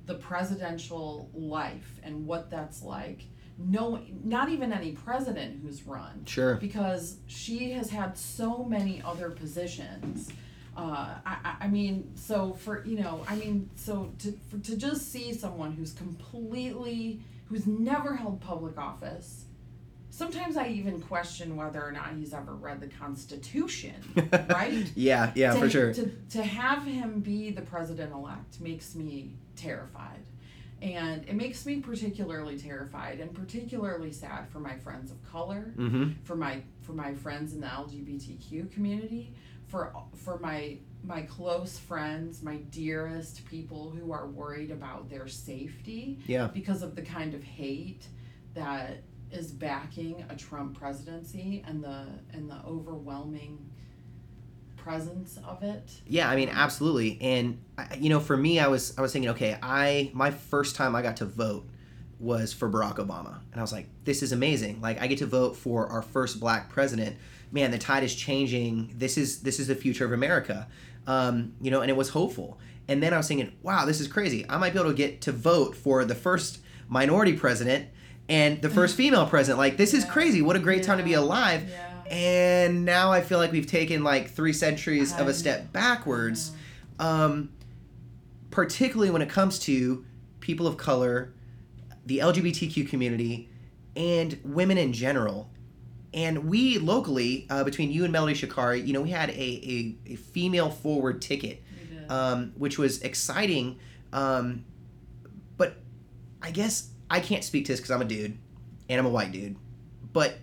[0.06, 3.26] the presidential life and what that's like.
[3.58, 6.54] No, not even any president who's run Sure.
[6.56, 10.30] because she has had so many other positions.
[10.76, 15.10] Uh, I, I- mean, so for you know, I mean, so to for, to just
[15.12, 19.44] see someone who's completely who's never held public office.
[20.12, 23.94] Sometimes I even question whether or not he's ever read the Constitution,
[24.50, 24.90] right?
[24.94, 25.94] Yeah, yeah, to, for sure.
[25.94, 30.18] To, to have him be the president elect makes me terrified.
[30.82, 36.12] And it makes me particularly terrified and particularly sad for my friends of color, Mm-hmm.
[36.24, 39.32] for my for my friends in the LGBTQ community,
[39.70, 46.18] for for my my close friends, my dearest people who are worried about their safety
[46.26, 46.48] Yeah.
[46.48, 48.06] because of the kind of hate
[48.54, 53.58] that is backing a Trump presidency and the and the overwhelming
[54.76, 55.90] presence of it.
[56.06, 57.18] Yeah, I mean, absolutely.
[57.20, 57.62] And
[57.98, 61.02] you know, for me, I was I was thinking, okay, I my first time I
[61.02, 61.66] got to vote
[62.18, 64.80] was for Barack Obama, and I was like, this is amazing.
[64.82, 67.16] Like, I get to vote for our first black president.
[67.52, 68.94] Man, the tide is changing.
[68.96, 70.68] This is this is the future of America.
[71.06, 72.58] Um, you know, and it was hopeful.
[72.86, 74.44] And then I was thinking, wow, this is crazy.
[74.48, 77.88] I might be able to get to vote for the first minority president
[78.28, 79.58] and the first female president.
[79.58, 80.10] Like, this is Yeah.
[80.12, 80.42] crazy.
[80.42, 81.68] What a great time to be alive.
[81.68, 81.86] Yeah.
[82.12, 86.52] And now I feel like we've taken like three centuries of a step backwards,
[86.98, 87.50] um,
[88.50, 90.04] particularly when it comes to
[90.40, 91.32] people of color,
[92.06, 93.48] the LGBTQ community,
[93.96, 95.50] and women in general.
[96.12, 99.96] And we locally, uh, between you and Melody Shekari, you know, we had a, a,
[100.06, 101.62] a female forward ticket,
[102.08, 103.78] um, which was exciting.
[104.12, 104.64] Um,
[105.56, 105.76] but
[106.42, 108.36] I guess I can't speak to this because I'm a dude
[108.88, 109.56] and I'm a white dude.
[110.12, 110.38] But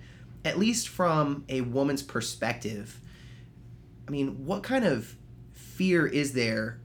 [0.45, 3.01] at least from a woman's perspective,
[4.07, 5.15] I mean, what kind of
[5.53, 6.79] fear is there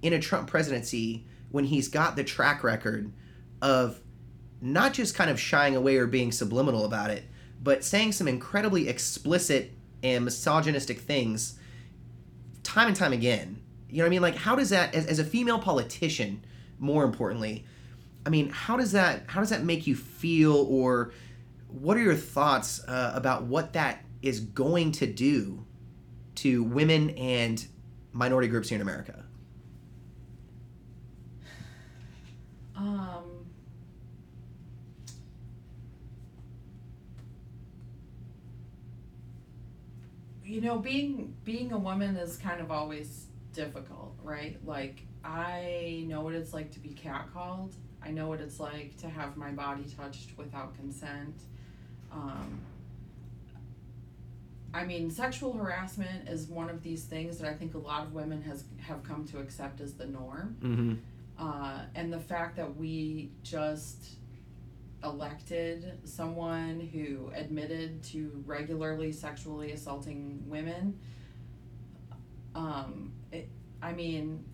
[0.00, 3.12] in a Trump presidency when he's got the track record
[3.60, 4.00] of
[4.62, 7.24] not just kind of shying away or being subliminal about it,
[7.62, 11.58] but saying some incredibly explicit and misogynistic things
[12.62, 13.62] time and time again?
[13.88, 14.22] You know what I mean?
[14.22, 16.44] Like, how does that, as, as a female politician,
[16.78, 17.64] more importantly,
[18.24, 21.12] I mean, how does that how does that make you feel, or
[21.68, 25.64] what are your thoughts uh, about what that is going to do
[26.36, 27.66] to women and
[28.12, 29.24] minority groups here in America?
[32.76, 33.11] Um,
[40.52, 43.24] you know, being being a woman is kind of always
[43.54, 44.58] difficult, right?
[44.66, 47.72] Like I know what it's like to be catcalled.
[48.04, 51.40] I know what it's like to have my body touched without consent.
[52.12, 52.60] Um,
[54.74, 58.12] I mean, sexual harassment is one of these things that I think a lot of
[58.12, 60.56] women has have come to accept as the norm.
[60.62, 60.94] Mm-hmm.
[61.38, 64.16] Uh, and the fact that we just
[65.04, 70.98] elected someone who admitted to regularly sexually assaulting women,
[72.54, 73.48] um, it,
[73.82, 74.44] I mean,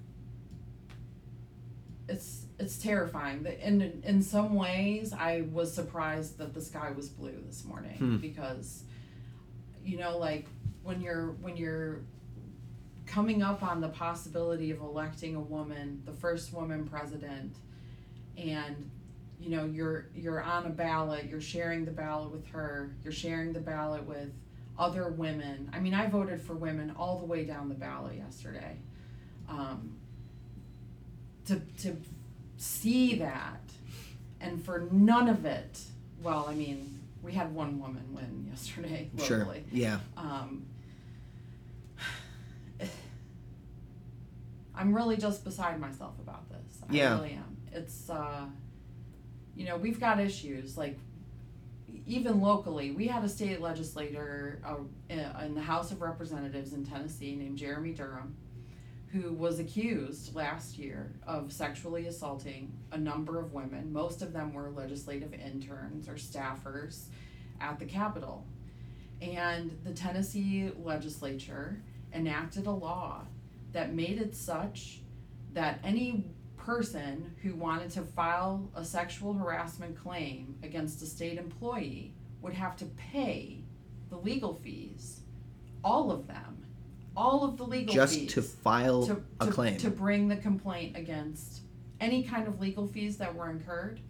[2.09, 3.42] it's it's terrifying.
[3.42, 7.96] That in in some ways, I was surprised that the sky was blue this morning
[7.99, 8.16] Hmm.
[8.18, 8.84] because,
[9.84, 10.46] you know, like
[10.82, 12.01] when you're when you're
[13.07, 17.57] coming up on the possibility of electing a woman, the first woman president,
[18.36, 18.90] and
[19.41, 23.53] you know you're you're on a ballot, you're sharing the ballot with her, you're sharing
[23.53, 24.32] the ballot with
[24.78, 25.70] other women.
[25.72, 28.76] I mean, I voted for women all the way down the ballot yesterday.
[29.49, 29.97] Um,
[31.47, 31.97] to to
[32.57, 33.61] see that,
[34.41, 35.80] and for none of it,
[36.22, 39.57] well, I mean, we had one woman win yesterday Sure.
[39.72, 39.99] Yeah.
[40.16, 40.66] Um,
[44.74, 46.80] I'm really just beside myself about this.
[46.89, 47.14] I Yeah.
[47.16, 47.57] really am.
[47.72, 48.47] It's, uh,
[49.59, 50.96] you know, we've got issues like
[52.06, 52.92] even locally.
[52.92, 54.76] We had a state legislator uh,
[55.11, 58.36] in in the House of Representatives in Tennessee named Jeremy Durham,
[59.12, 63.92] who was accused last year of sexually assaulting a number of women.
[63.92, 67.06] Most of them were legislative interns or staffers
[67.61, 68.46] at the Capitol.
[69.20, 71.82] And the Tennessee legislature
[72.14, 73.22] enacted a law
[73.72, 75.00] that made it such
[75.52, 76.26] that any
[76.68, 82.12] person who wanted to file a sexual harassment claim against a state employee
[82.42, 83.62] would have to pay
[84.10, 85.20] the legal fees,
[85.82, 86.66] all of them,
[87.16, 87.94] all of the legal fees.
[87.94, 89.78] Just fees to file to, a to, claim.
[89.78, 91.62] to bring the complaint against
[92.00, 94.00] any kind of legal fees that were incurred.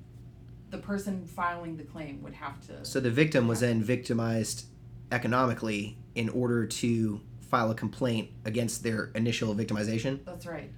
[0.71, 2.85] The person filing the claim would have to.
[2.85, 4.67] So the victim was then victimized
[5.13, 10.25] economically in order to file a complaint against their initial victimization.
[10.25, 10.73] That's right.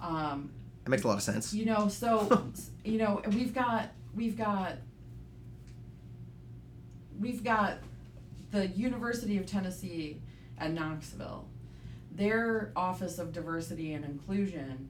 [0.00, 0.50] Um,
[0.86, 1.52] That makes a lot of sense.
[1.52, 2.46] you know, so
[2.84, 4.74] you know, we've got we've got
[7.18, 7.78] we've got
[8.52, 10.20] the University of Tennessee
[10.58, 11.48] at Knoxville.
[12.12, 14.88] Their Office of Diversity and Inclusion,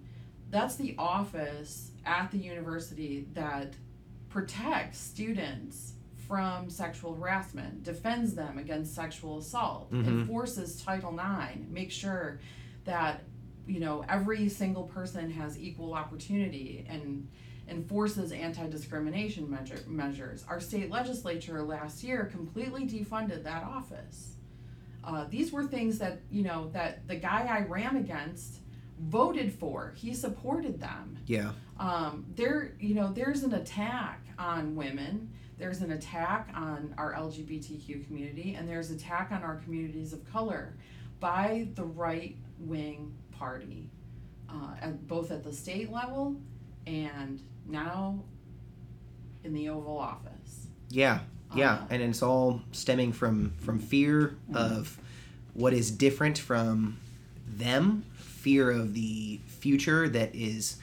[0.50, 3.72] that's the office at the university that
[4.28, 5.94] protects students
[6.28, 10.06] from sexual harassment, defends them against sexual assault, Mhm.
[10.06, 12.38] enforces Title IX, makes sure
[12.84, 13.22] that
[13.66, 17.28] you know every single person has equal opportunity and
[17.68, 20.44] enforces anti-discrimination measure, measures.
[20.48, 24.34] Our state legislature last year completely defunded that office.
[25.02, 28.60] Uh, these were things that you know that the guy I ran against
[29.00, 29.92] voted for.
[29.96, 31.18] He supported them.
[31.26, 31.52] Yeah.
[31.78, 35.30] Um, there, you know, there's an attack on women.
[35.58, 40.76] There's an attack on our LGBTQ community, and there's attack on our communities of color
[41.20, 43.90] by the right wing party,
[44.48, 46.36] uh, at, both at the state level
[46.86, 48.22] and now
[49.44, 50.66] in the Oval Office.
[50.90, 51.20] Yeah.
[51.54, 51.74] Yeah.
[51.74, 54.98] Uh, and it's all stemming from from fear of
[55.54, 56.98] what is different from
[57.46, 60.78] them, fear of the future that is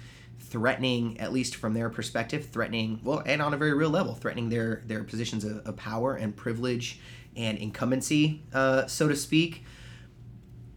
[0.53, 4.49] threatening at least from their perspective threatening well and on a very real level threatening
[4.49, 6.99] their their positions of, of power and privilege
[7.35, 9.63] and incumbency uh, so to speak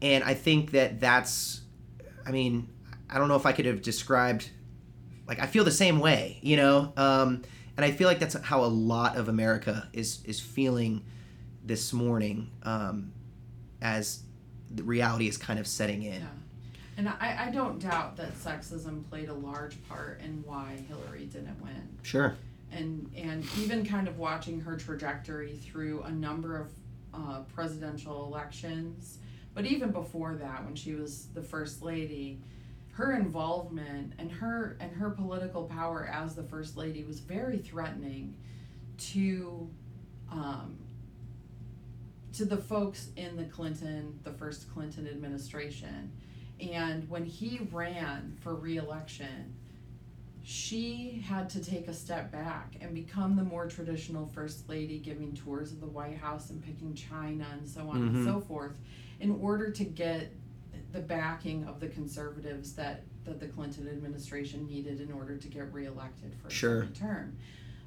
[0.00, 1.60] and i think that that's
[2.26, 2.68] i mean
[3.10, 4.50] i don't know if i could have described
[5.26, 7.42] like i feel the same way you know um,
[7.76, 11.04] and i feel like that's how a lot of america is is feeling
[11.64, 13.12] this morning um,
[13.82, 14.22] as
[14.70, 16.26] the reality is kind of setting in Yeah.
[16.98, 21.62] And I, I don't doubt that sexism played a large part in why Hillary didn't
[21.62, 21.98] win.
[22.02, 22.36] sure
[22.72, 26.70] and and even kind of watching her trajectory through a number of
[27.14, 29.18] uh, presidential elections,
[29.56, 32.38] but even before that, when she was the first lady,
[32.92, 38.36] her involvement and her and her political power as the first lady was very threatening
[38.98, 39.68] to
[40.30, 40.76] um,
[42.34, 46.12] to the folks in the Clinton, the first Clinton administration.
[46.60, 49.54] And when he ran for reelection,
[50.42, 55.32] she had to take a step back and become the more traditional first lady, giving
[55.34, 58.08] tours of the White House and picking China and so on Mhm.
[58.16, 58.78] and so forth,
[59.20, 60.32] in order to get
[60.92, 65.72] the backing of the conservatives that, that the Clinton administration needed in order to get
[65.72, 66.80] reelected for a Sure.
[66.82, 67.36] second term.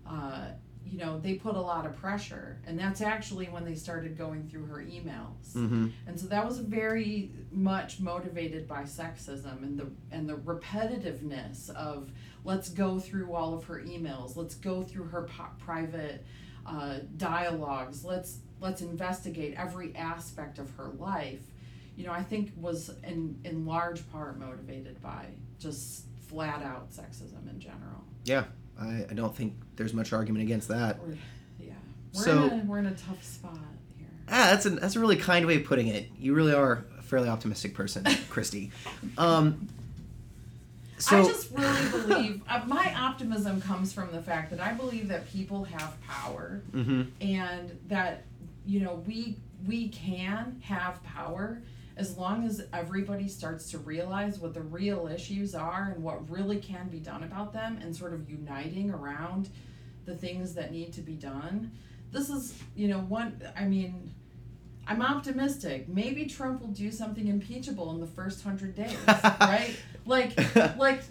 [0.06, 0.48] Uh,
[0.86, 4.48] you know, they put a lot of pressure, and that's actually when they started going
[4.48, 5.54] through her emails.
[5.56, 5.90] Mm-hmm.
[6.08, 12.12] And so that was very much motivated by sexism and the and the repetitiveness of
[12.44, 16.26] let's go through all of her emails, let's go through her po- private
[16.66, 21.42] uh, dialogues, let's let's investigate every aspect of her life.
[21.96, 25.26] You know, I think was in in large part motivated by
[25.60, 28.04] just flat out sexism in general.
[28.26, 28.46] Yeah,
[28.80, 31.00] I, I don't think there's much argument against that.
[31.00, 31.16] We're,
[31.60, 31.74] yeah,
[32.14, 33.58] we're So- in a, we're in a tough spot
[33.98, 34.08] here.
[34.30, 36.10] Ah, that's a that's a really kind way of putting it.
[36.18, 38.72] You really are a fairly optimistic person, Khristy.
[39.18, 39.68] Um,
[41.00, 45.08] so I just really believe uh, my optimism comes from the fact that I believe
[45.08, 47.08] that people have power Mhm.
[47.22, 48.24] and that
[48.70, 51.62] you know we we can have power
[51.98, 56.58] as long as everybody starts to realize what the real issues are and what really
[56.58, 59.50] can be done about them and sort of uniting around
[60.06, 61.72] the things that need to be done.
[62.12, 64.14] This is, you know, one I mean
[64.88, 65.90] I'm optimistic.
[65.90, 69.76] Maybe Trump will do something impeachable in the first hundred days, right?
[70.06, 70.36] Like,
[70.78, 71.02] like,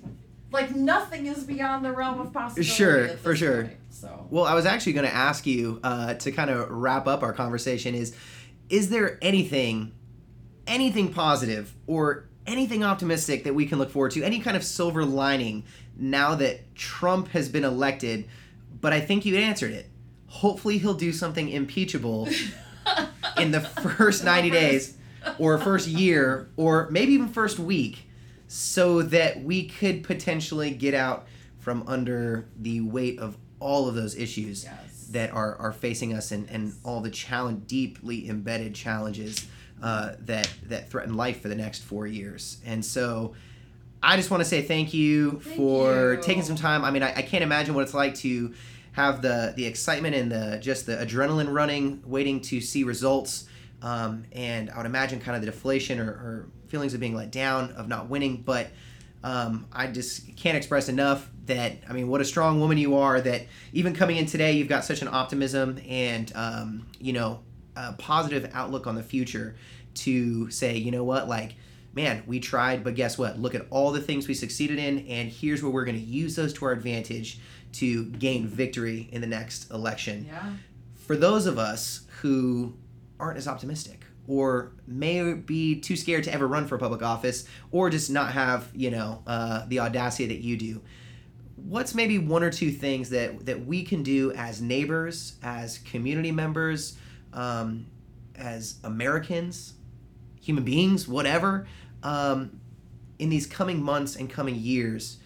[0.50, 2.70] like nothing is beyond the realm of possibility.
[2.70, 3.64] Sure, for sure.
[3.64, 7.06] point, so Well, I was actually going to ask you uh, to kind of wrap
[7.06, 8.14] up our conversation is
[8.68, 9.92] is there anything
[10.66, 15.04] anything positive or anything optimistic that we can look forward to any kind of silver
[15.04, 15.64] lining
[15.96, 18.28] now that Trump has been elected
[18.80, 19.88] but I think you answered it
[20.26, 22.28] hopefully he'll do something impeachable
[23.38, 24.96] in the first 90 days
[25.38, 28.07] or first year or maybe even first week
[28.48, 31.26] so that we could potentially get out
[31.58, 35.08] from under the weight of all of those issues Yes.
[35.12, 39.46] that are, are facing us and, and all the challenge deeply embedded challenges
[39.82, 43.34] uh, that that threaten life for the next four years and so
[44.02, 46.22] i just want to say thank you Thank for you.
[46.22, 48.54] taking some time i mean I, I can't imagine what it's like to
[48.92, 53.46] have the the excitement and the just the adrenaline running waiting to see results
[53.82, 57.30] um, and i would imagine kind of the deflation or, or feelings of being let
[57.30, 58.68] down of not winning but
[59.24, 63.20] um, I just can't express enough that I mean, what a strong woman you are.
[63.20, 67.40] That even coming in today, you've got such an optimism and um, you know
[67.76, 69.56] a positive outlook on the future
[69.94, 71.54] to say, you know what, like,
[71.94, 73.38] man, we tried, but guess what?
[73.38, 76.36] Look at all the things we succeeded in, and here's where we're going to use
[76.36, 77.40] those to our advantage
[77.74, 80.52] to gain victory in the next election yeah.
[80.94, 82.74] for those of us who
[83.20, 87.88] aren't as optimistic or may be too scared to ever run for public office or
[87.90, 90.82] just not have you know uh, the audacity that you do.
[91.56, 96.32] What's maybe one or two things that that we can do as neighbors as community
[96.32, 96.96] members
[97.32, 97.86] um,
[98.36, 99.74] as americans
[100.40, 101.66] human beings whatever
[102.02, 102.60] um,
[103.18, 105.18] in these coming months and coming years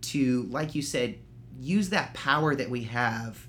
[0.00, 1.18] to like you said
[1.58, 3.46] use that power that we have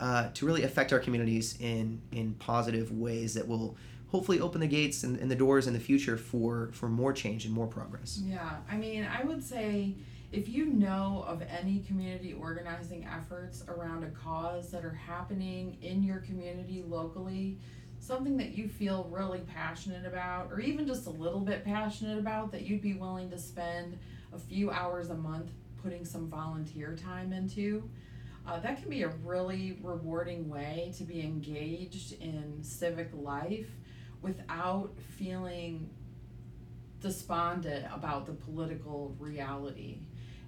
[0.00, 3.76] uh, to really affect our communities in in positive ways that will
[4.08, 7.44] hopefully open the gates and, and the doors in the future for for more change
[7.44, 8.20] and more progress.
[8.24, 9.94] Yeah, I mean, I would say
[10.32, 16.02] if you know of any community organizing efforts around a cause that are happening in
[16.02, 17.58] your community locally,
[17.98, 22.52] something that you feel really passionate about, or even just a little bit passionate about,
[22.52, 23.98] that you'd be willing to spend
[24.32, 25.50] a few hours a month
[25.82, 27.88] putting some volunteer time into.
[28.46, 33.68] Uh, that can be a really rewarding way to be engaged in civic life
[34.22, 35.88] without feeling
[37.00, 39.98] despondent about the political reality.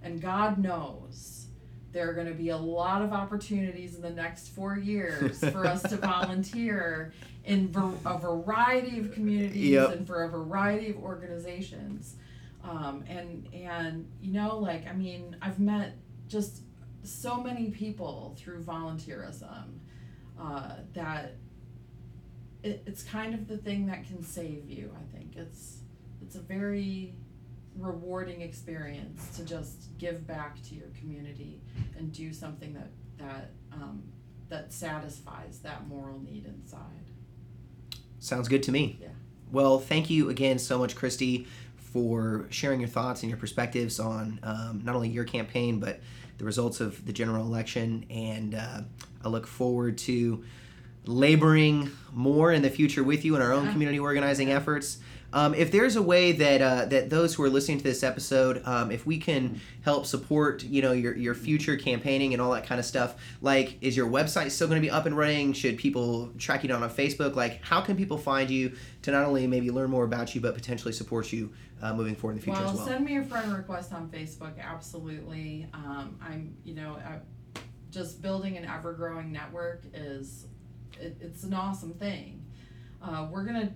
[0.02, 1.46] And God knows
[1.92, 5.66] there are going to be a lot of opportunities in the next four years for
[5.66, 7.12] us to volunteer
[7.44, 9.92] in ver- a variety of communities Yep.
[9.92, 12.16] and for a variety of organizations.
[12.64, 15.96] Um, and and you know, like I mean, I've met
[16.28, 16.61] just
[17.02, 19.64] so many people through volunteerism
[20.40, 21.34] uh, that
[22.62, 24.94] it, it's kind of the thing that can save you.
[24.96, 25.78] I think it's
[26.22, 27.14] it's a very
[27.78, 31.60] rewarding experience to just give back to your community
[31.98, 34.02] and do something that that um,
[34.48, 36.80] that satisfies that moral need inside.
[38.18, 38.98] Sounds good to me.
[39.00, 39.08] Yeah.
[39.50, 41.46] Well, thank you again so much, Khristy,
[41.76, 46.00] for sharing your thoughts and your perspectives on um, not only your campaign but
[46.38, 48.04] the results of the general election.
[48.10, 48.82] And uh,
[49.24, 50.44] I look forward to
[51.04, 54.98] laboring more in the future with you in our own community organizing efforts.
[55.34, 58.62] Um, if there's a way that uh, that those who are listening to this episode,
[58.66, 62.66] um, if we can help support, you know, your your future campaigning and all that
[62.66, 65.54] kind of stuff, like, is your website still going to be up and running?
[65.54, 67.34] Should people track you down on Facebook?
[67.34, 68.72] Like, how can people find you
[69.02, 71.50] to not only maybe learn more about you, but potentially support you
[71.82, 72.86] uh, moving forward in the future well, as well?
[72.86, 74.58] send me a friend request on Facebook.
[74.60, 75.68] Absolutely.
[75.74, 77.18] Um, I'm, you know, I,
[77.90, 80.46] just building an ever growing network is,
[81.00, 82.46] it, it's an awesome thing.
[83.02, 83.72] Uh, we're gonna,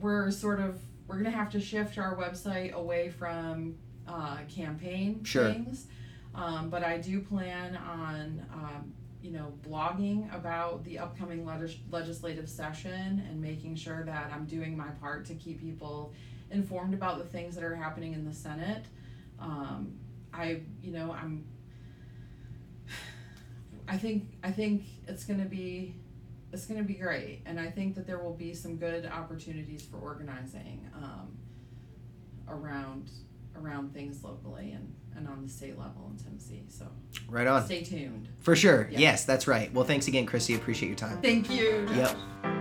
[0.00, 3.74] we're sort of, we're gonna have to shift our website away from
[4.08, 5.52] uh, campaign Sure.
[5.52, 5.86] things.
[6.34, 8.92] Um, but I do plan on, um,
[9.22, 14.76] you know, blogging about the upcoming legis- legislative session and making sure that I'm doing
[14.76, 16.12] my part to keep people
[16.50, 18.84] informed about the things that are happening in the Senate.
[19.38, 19.94] Um,
[20.32, 21.44] I, you know, I'm.
[23.86, 25.94] I think I think it's gonna be,
[26.52, 29.98] it's gonna be great, and I think that there will be some good opportunities for
[29.98, 31.36] organizing um,
[32.48, 33.10] around
[33.56, 36.62] around things locally and, and on the state level in Tennessee.
[36.68, 36.86] So
[37.28, 37.64] Right on.
[37.64, 38.28] stay tuned.
[38.40, 38.88] For sure.
[38.90, 38.98] Yeah.
[38.98, 39.72] Yes, that's right.
[39.72, 40.56] Well, thanks again, Khristy.
[40.56, 41.20] Appreciate your time.
[41.22, 41.86] Thank you.
[41.94, 42.53] Yep.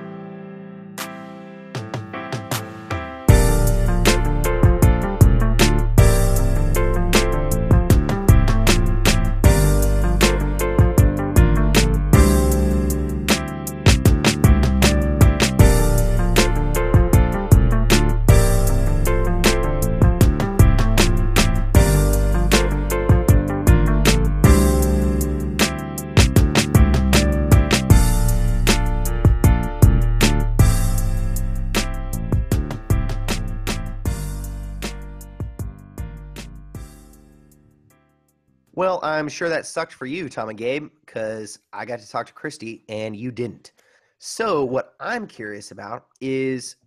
[39.14, 42.34] I'm sure that sucked for you, Tom and Gabe, because I got to talk to
[42.34, 43.72] Khristy and you didn't.
[44.20, 46.78] So, what I'm curious about is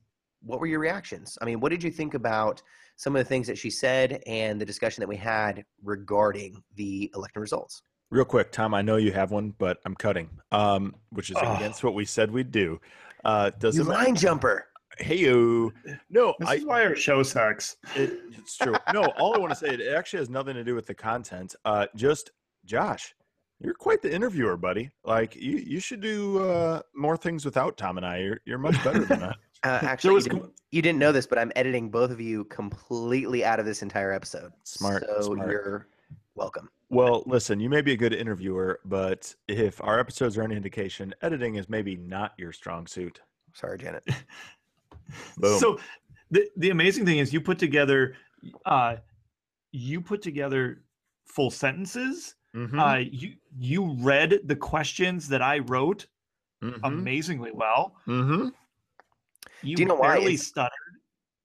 [0.43, 1.37] what were your reactions?
[1.41, 2.63] I mean, what did you think about
[2.97, 7.11] some of the things that she said and the discussion that we had regarding the
[7.15, 7.83] election results?
[8.11, 11.57] Real quick, Tom, I know you have one, but I'm cutting, um, which is Oh.
[11.57, 12.81] against what we said we'd do.
[13.25, 14.69] Uh, You doesn't line jumper.
[14.99, 15.23] Hey,
[16.11, 17.77] no, This I, is why our show sucks.
[17.95, 18.75] it, it's true.
[18.93, 21.55] No, all I want to say, it actually has nothing to do with the content.
[21.65, 22.31] Uh, just
[22.65, 23.15] Josh,
[23.61, 24.91] you're quite the interviewer, buddy.
[25.05, 28.19] Like you, you should do uh, more things without Tom and I.
[28.19, 29.37] You're, you're much better than that.
[29.63, 32.21] Uh, There actually, you didn't, com- you didn't know this, but I'm editing both of
[32.21, 34.53] you completely out of this entire episode.
[34.65, 35.51] Smart, So smart.
[35.51, 35.89] you're
[36.35, 36.69] welcome.
[36.91, 41.15] Well, listen, you may be a good interviewer, but if our episodes are any indication,
[41.23, 43.21] editing is maybe not your strong suit.
[43.55, 44.05] Sorry, Janet.
[45.39, 45.59] Boom.
[45.59, 45.79] So
[46.31, 48.15] the the amazing thing is you put together
[48.65, 48.97] uh
[49.73, 50.83] you put together
[51.27, 52.35] full sentences.
[52.55, 56.07] Mhm, Uh you you read the questions that I wrote
[56.63, 57.97] mhm, amazingly well.
[58.07, 58.53] mhm.
[59.63, 60.15] You, Do you know why?
[60.17, 60.86] barely It's- stuttered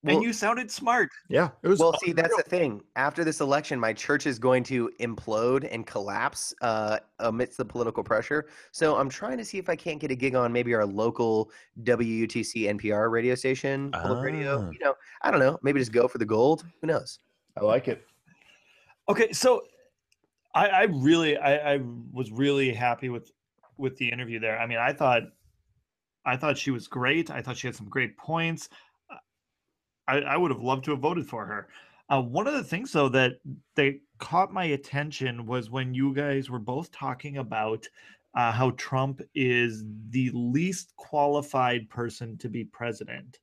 [0.03, 1.10] Well- and you sounded smart.
[1.30, 1.80] Yeah, it was.
[1.80, 2.82] Well, see, that's the thing.
[2.95, 8.03] After this election, my church is going to implode and collapse uh, amidst the political
[8.03, 8.48] pressure.
[8.72, 11.52] So I'm trying to see if I can't get a gig on maybe our local
[11.84, 14.65] WUTC NPR radio station, public radio.
[14.65, 14.72] Ah.
[14.72, 15.60] You know, I don't know.
[15.61, 16.65] Maybe just go for the gold.
[16.82, 17.19] Who knows?
[17.56, 18.03] I like it.
[19.07, 19.61] Okay, so
[20.56, 21.80] I, I really I, I
[22.11, 23.32] was really happy with
[23.78, 24.60] with the interview there.
[24.60, 25.23] I mean, I thought
[26.26, 27.30] I thought she was great.
[27.30, 28.69] I thought she had some great points.
[30.07, 31.68] I, I would have loved to have voted for her.
[32.10, 33.34] Uh, one of the things though that
[33.76, 37.88] that caught my attention was when you guys were both talking about
[38.36, 43.40] uh, how Trump is the least qualified person to be president.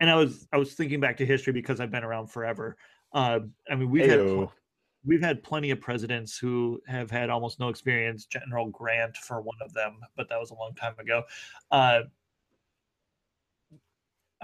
[0.00, 2.76] And I was I was thinking back to history because I've been around forever.
[3.12, 3.40] Uh,
[3.70, 4.52] I mean, we've had pl-
[5.04, 8.26] we've had plenty of presidents who have had almost no experience.
[8.26, 11.22] General Grant for one of them, but that was a long time ago.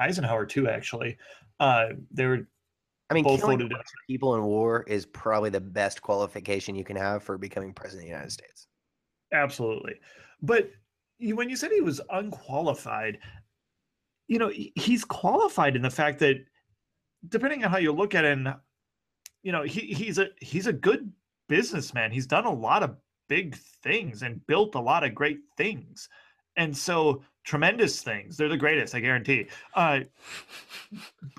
[0.00, 1.16] Eisenhower too, actually.
[1.58, 2.48] Uh, they were
[3.10, 3.76] I mean, both killing voted.
[4.08, 8.06] people in war is probably the best qualification you can have for becoming president of
[8.06, 8.66] the United States.
[9.32, 9.94] Absolutely.
[10.42, 10.70] But
[11.20, 13.18] when you said he was unqualified,
[14.28, 16.36] you know, he's qualified in the fact that
[17.28, 18.54] depending on how you look at it, and
[19.42, 21.12] you know, he, he's a he's a good
[21.48, 22.12] businessman.
[22.12, 22.96] He's done a lot of
[23.28, 26.08] big things and built a lot of great things.
[26.56, 28.36] And so tremendous things.
[28.36, 29.48] They're the greatest, I guarantee.
[29.74, 30.00] Uh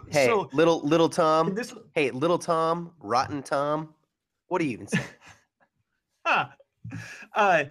[0.09, 1.55] Hey, so little little Tom.
[1.55, 3.93] this Hey, little Tom, rotten Tom.
[4.49, 4.99] What do you even say?
[6.23, 6.49] Huh.
[7.33, 7.63] Uh,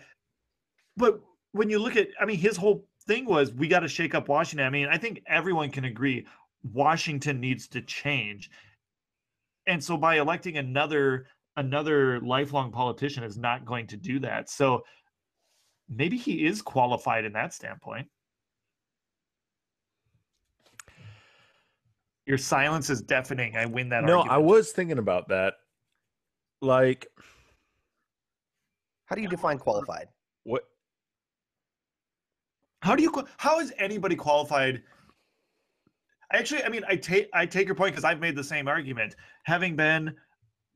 [0.96, 1.20] but
[1.52, 4.28] when you look at, I mean, his whole thing was we got to shake up
[4.28, 4.66] Washington.
[4.66, 6.26] I mean, I think everyone can agree
[6.64, 8.50] Washington needs to change.
[9.68, 11.26] And so by electing another
[11.56, 14.50] another lifelong politician is not going to do that.
[14.50, 14.82] So
[15.88, 18.08] maybe he is qualified in that standpoint.
[22.30, 23.56] Your silence is deafening.
[23.56, 24.30] I win that no, argument.
[24.30, 25.54] I was thinking about that.
[26.62, 27.08] Like,
[29.06, 30.06] How do you define qualified?
[30.44, 30.62] what?
[32.82, 33.10] How do you?
[33.10, 34.80] qua- How is anybody qualified?
[36.32, 39.16] Actually, I mean, I take I take your point because I've made the same argument.
[39.42, 40.14] Having been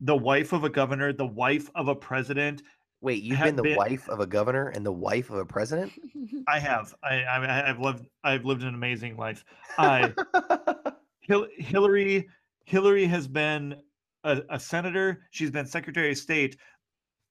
[0.01, 2.63] the wife of a governor, the wife of a president,
[2.99, 5.45] Wait, you've have been the been- wife of a governor and the wife of a
[5.45, 5.93] president?
[6.49, 6.93] I have.
[7.01, 9.45] I, I I've lived I've lived an amazing life.
[9.77, 10.11] I
[11.27, 12.27] Hil- Hillary
[12.65, 13.75] Hillary has been
[14.23, 15.21] a, a senator.
[15.31, 16.57] She's been Secretary of State.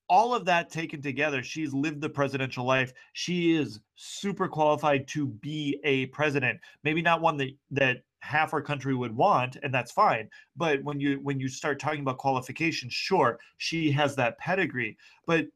[0.08, 2.92] All of that taken together, she's lived the presidential life.
[3.14, 6.60] She is super qualified to be a president.
[6.82, 10.28] Maybe not one that that half our country would want, and that's fine.
[10.56, 14.96] But when you when you start talking about qualifications, sure, she has that pedigree.
[15.26, 15.46] But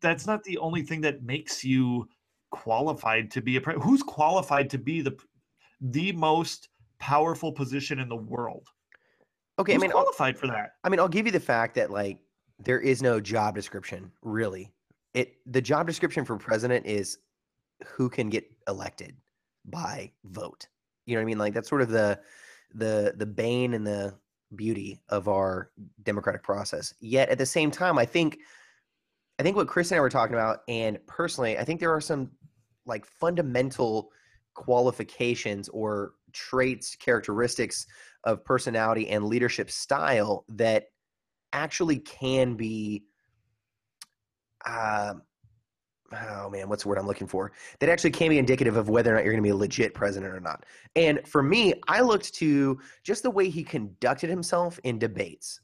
[0.00, 2.08] that's not the only thing that makes you
[2.50, 5.16] qualified to be a pre- who's qualified to be the
[5.80, 8.66] the most powerful position in the world.
[9.58, 10.72] okay, I Who's mean, I'll, qualified for that?
[10.84, 12.18] I mean, I'll give you the fact that like
[12.58, 14.72] there is no job description really.
[15.14, 17.18] It the job description for president is
[17.86, 19.16] who can get elected
[19.64, 20.66] by vote.
[21.06, 21.38] You know what I mean?
[21.38, 22.20] Like that's sort of the
[22.74, 24.14] the the bane and the
[24.56, 25.70] beauty of our
[26.04, 26.94] democratic process.
[27.00, 28.38] Yet at the same time, I think
[29.38, 32.00] I think what Chris and I were talking about, and personally, I think there are
[32.00, 32.30] some
[32.86, 34.10] like fundamental
[34.58, 37.86] qualifications or traits, characteristics
[38.24, 40.86] of personality and leadership style that
[41.52, 43.04] actually can be
[44.66, 45.22] um
[46.12, 47.52] oh man what's the word i'm looking for?
[47.78, 49.94] That actually can be indicative of whether or not you're going to be a legit
[49.94, 50.66] president or not.
[50.96, 55.60] And for me i looked to just the way he conducted himself in debates.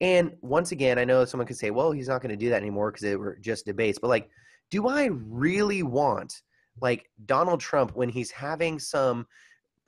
[0.00, 2.60] And once again i know someone could say well he's not going to do that
[2.60, 4.28] anymore because they were just debates but like
[4.72, 6.42] do i really want
[6.80, 9.26] like donald trump when he's having some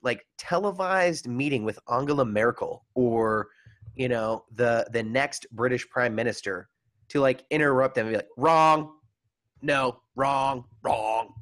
[0.03, 3.49] like televised meeting with angela merkel or
[3.95, 6.69] you know the the next british prime minister
[7.09, 8.95] to like interrupt them and be like wrong.
[9.63, 10.01] No.
[10.17, 10.65] Wrong.
[10.83, 11.33] Wrong.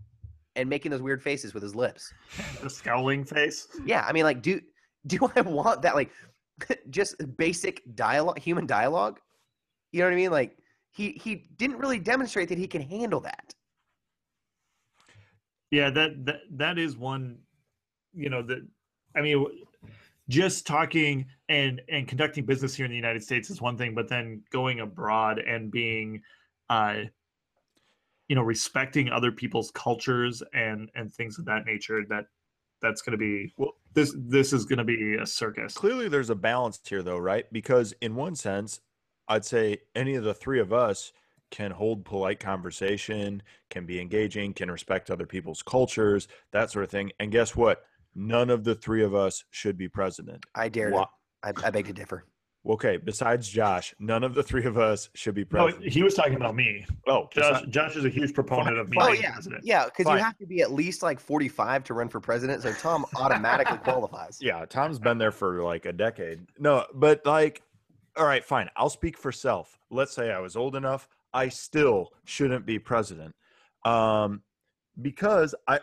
[0.55, 2.13] And making those weird faces with his lips.
[2.63, 3.67] The scowling face.
[3.85, 4.61] yeah i mean like do
[5.07, 6.11] do i want that like
[6.91, 9.19] just basic dialogue human dialogue?
[9.91, 10.31] You know what i mean?
[10.31, 10.57] Like
[10.91, 13.55] he he didn't really demonstrate that he can handle that
[15.73, 17.39] Yeah, that that that is one.
[18.13, 18.65] You know that.
[19.17, 19.45] I mean,
[20.29, 24.09] just talking and and conducting business here in the United States is one thing, but
[24.09, 26.21] then going abroad and being,
[26.69, 26.97] uh,
[28.29, 32.05] you know, respecting other people's cultures and and things of that nature.
[32.07, 32.27] That
[32.83, 33.73] that's going to be well.
[33.95, 35.73] This this is going to be a circus.
[35.73, 37.51] Clearly, there's a balance here, though, right?
[37.51, 38.81] Because in one sense,
[39.27, 41.13] I'd say any of the three of us
[41.53, 46.91] can hold polite conversation, can be engaging, can respect other people's cultures, that sort of
[46.91, 47.13] thing.
[47.21, 47.85] And guess what?
[48.17, 50.45] None of the three of us should be president.
[50.57, 51.09] i dare Wha- to
[51.63, 52.25] I, I beg to differ
[52.65, 55.93] Okay, besides Josh, none of the three of us should be No, president.
[55.93, 56.87] he was talking about me.
[57.09, 59.33] oh, Josh, besi- Josh is a huge proponent of me Oh, yeah.
[59.33, 59.65] president.
[59.65, 62.73] yeah because you have to be at least like 45 to run for president so
[62.75, 66.47] tom automatically qualifies yeah, Tom's been there for like a decade.
[66.59, 67.63] No, but like,
[68.17, 68.69] all right, fine.
[68.77, 69.79] I'll speak for self.
[69.91, 71.09] Let's say I was old enough.
[71.35, 73.35] I still shouldn't be president,
[73.85, 74.43] um,
[75.01, 75.81] because I,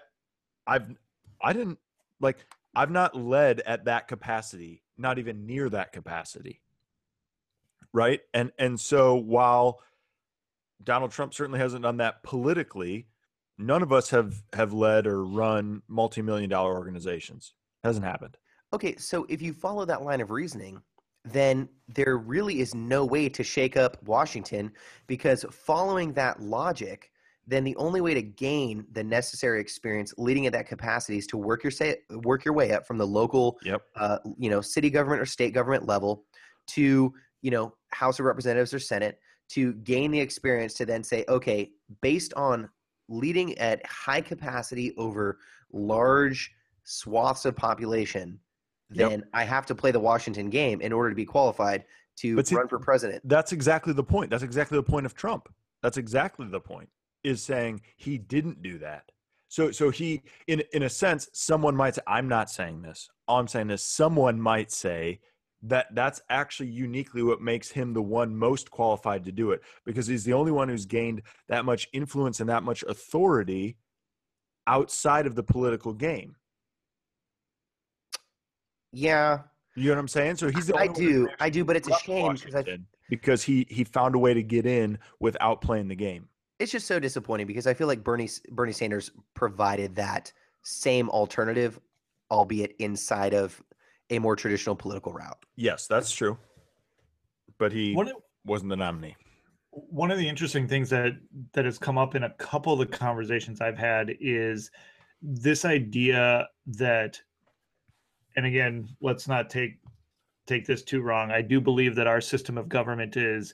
[0.67, 0.95] I've,
[1.41, 1.79] I didn't
[2.19, 2.45] like.
[2.75, 6.61] I've not led at that capacity, not even near that capacity.
[7.91, 9.79] Right, and and so while
[10.83, 13.07] Donald Trump certainly hasn't done that politically,
[13.57, 17.53] none of us have have led or run multi-million dollar organizations.
[17.83, 18.37] Hasn't happened.
[18.71, 20.81] Okay, so if you follow that line of reasoning,
[21.31, 24.71] then there really is no way to shake up Washington
[25.07, 27.11] because following that logic,
[27.47, 31.37] then the only way to gain the necessary experience leading at that capacity is to
[31.37, 33.81] work your say, work your way up from the local, Yep.
[33.95, 36.25] uh, you know, city government or state government level
[36.67, 39.19] to you know House of Representatives or Senate
[39.49, 42.69] to gain the experience to then say, okay, based on
[43.07, 45.39] leading at high capacity over
[45.73, 46.51] large
[46.83, 48.39] swaths of population,
[48.91, 49.09] Yep.
[49.09, 51.85] then I have to play the Washington game in order to be qualified
[52.17, 53.27] to see- run for president.
[53.27, 54.29] That's exactly the point.
[54.29, 55.47] That's exactly the point of Trump.
[55.81, 56.89] That's exactly the point.
[57.23, 59.11] Is saying he didn't do that.
[59.49, 63.09] So so he in in a sense someone might say I'm not saying this.
[63.27, 65.19] All I'm saying is someone might say
[65.63, 70.07] that that's actually uniquely what makes him the one most qualified to do it because
[70.07, 73.75] he's the only one who's gained that much influence and that much authority
[74.67, 76.35] outside of the political game.
[78.91, 79.39] Yeah,
[79.75, 80.37] You know what I'm saying?
[80.37, 82.55] So he's the I only one do, actually I do, but it's a shame because
[82.55, 82.77] I,
[83.09, 86.27] because he he found a way to get in without playing the game.
[86.59, 90.31] it's just so disappointing because I feel like Bernie Bernie Sanders provided that
[90.63, 91.79] same alternative,
[92.31, 93.61] albeit inside of
[94.09, 95.37] a more traditional political route.
[95.55, 96.37] Yes, that's true.
[97.57, 98.11] But he One
[98.45, 99.15] wasn't the nominee.
[99.71, 101.13] one of the interesting things that
[101.53, 104.71] that has come up in a couple of the conversations I've had is
[105.21, 107.21] this idea that
[108.39, 109.79] and again, let's not take
[110.47, 111.29] take this too wrong.
[111.29, 113.53] I do believe that our system of government is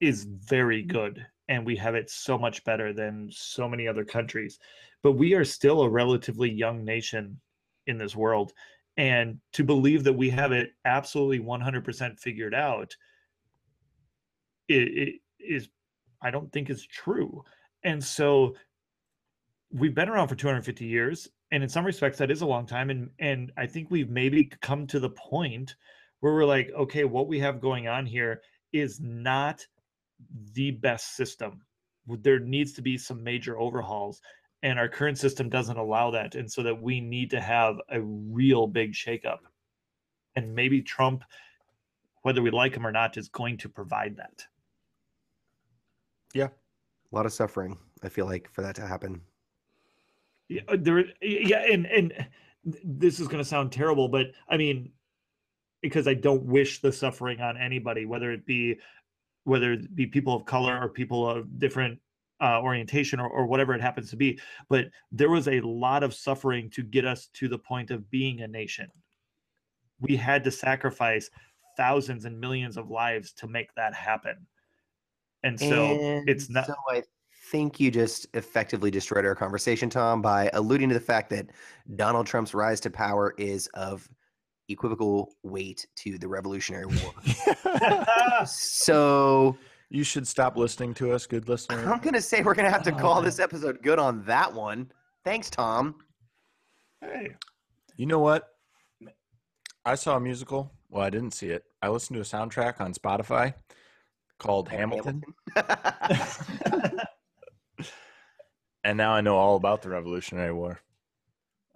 [0.00, 4.60] is very good and we have it so much better than so many other countries.
[5.02, 7.40] But we are still a relatively young nation
[7.88, 8.52] in this world
[8.96, 12.94] and to believe that we have it absolutely 100% figured out
[14.68, 15.68] it, it is
[16.22, 17.42] i don't think is true
[17.82, 18.54] and so
[19.72, 22.90] we've been around for 250 years and in some respects that is a long time
[22.90, 25.76] and and i think we've maybe come to the point
[26.20, 29.64] where we're like okay what we have going on here is not
[30.52, 31.62] the best system
[32.20, 34.20] there needs to be some major overhauls
[34.62, 38.00] and our current system doesn't allow that and so that we need to have a
[38.00, 39.38] real big shakeup
[40.34, 41.22] and maybe trump
[42.22, 44.44] whether we like him or not is going to provide that
[46.34, 46.48] Yeah.
[46.48, 49.20] A lot of suffering, I feel like, for that to happen.
[50.48, 52.12] Yeah uh, there yeah and and
[52.84, 54.90] this is going to sound terrible but i mean
[55.82, 58.76] because i don't wish the suffering on anybody whether it be
[59.44, 61.98] whether it be people of color or people of different
[62.40, 64.38] uh, orientation or, or whatever it happens to be
[64.68, 68.40] but there was a lot of suffering to get us to the point of being
[68.40, 68.88] a nation.
[70.00, 71.30] We had to sacrifice
[71.76, 74.46] thousands and millions of lives to make that happen.
[75.42, 77.02] And so it's not So I
[77.50, 81.46] think you just effectively destroyed our conversation, Tom, by alluding to the fact that
[81.96, 84.08] Donald Trump's rise to power is of
[84.68, 88.46] equivocal weight to the Revolutionary War.
[88.46, 89.56] so
[89.90, 91.92] you should stop listening to us, good listener.
[91.92, 94.90] I'm gonna say we're gonna have to call oh, this episode good on that one.
[95.24, 95.96] Thanks, Tom.
[97.00, 97.34] hey,
[97.96, 98.48] You know what?
[99.84, 100.72] I saw a musical.
[100.88, 101.64] Well, I didn't see it.
[101.82, 103.54] I listened to a soundtrack on Spotify
[104.38, 105.22] called Hamilton,
[108.84, 110.80] and now I know all about the Revolutionary War.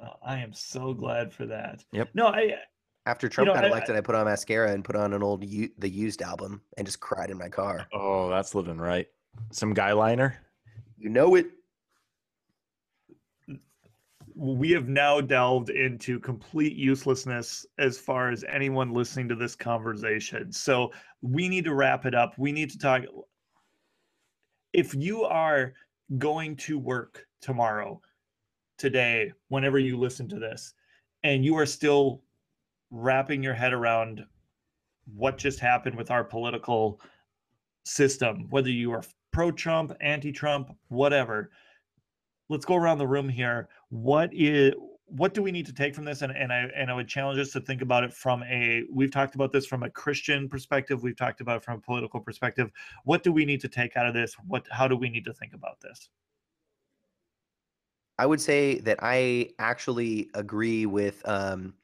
[0.01, 1.85] Oh, I am so glad for that.
[1.93, 2.11] Yep.
[2.15, 2.55] No, I
[3.07, 5.45] After Trump know, got I- elected, I, put on mascara and put on an old
[5.45, 7.87] U- the used album and just cried in my car.
[7.93, 9.07] Oh, that's living right.
[9.51, 10.37] Some guy liner.
[10.99, 11.47] You know it.
[14.35, 20.53] we have now delved into complete uselessness as far as anyone listening to this conversation.
[20.53, 22.39] So we need to wrap it up.
[22.39, 23.03] We need to talk.
[24.73, 25.73] If you are
[26.17, 28.01] going to work tomorrow,
[28.79, 30.73] today, whenever you listen to this,
[31.23, 32.23] and you are still
[32.91, 34.25] wrapping your head around
[35.15, 37.01] what just happened with our political
[37.85, 39.03] system, whether you are
[39.33, 41.51] pro Trump, anti Trump, whatever,
[42.49, 43.69] let's go around the room here.
[43.91, 44.75] What is
[45.11, 46.23] what do we need to take from this?
[46.23, 49.11] And, and I and I would challenge us to think about it from a we've
[49.11, 52.71] talked about this from a Christian perspective, we've talked about it from a political perspective.
[53.05, 54.35] What do we need to take out of this?
[54.47, 56.09] What how do we need to think about this?
[58.19, 61.75] I would say that I actually agree with um,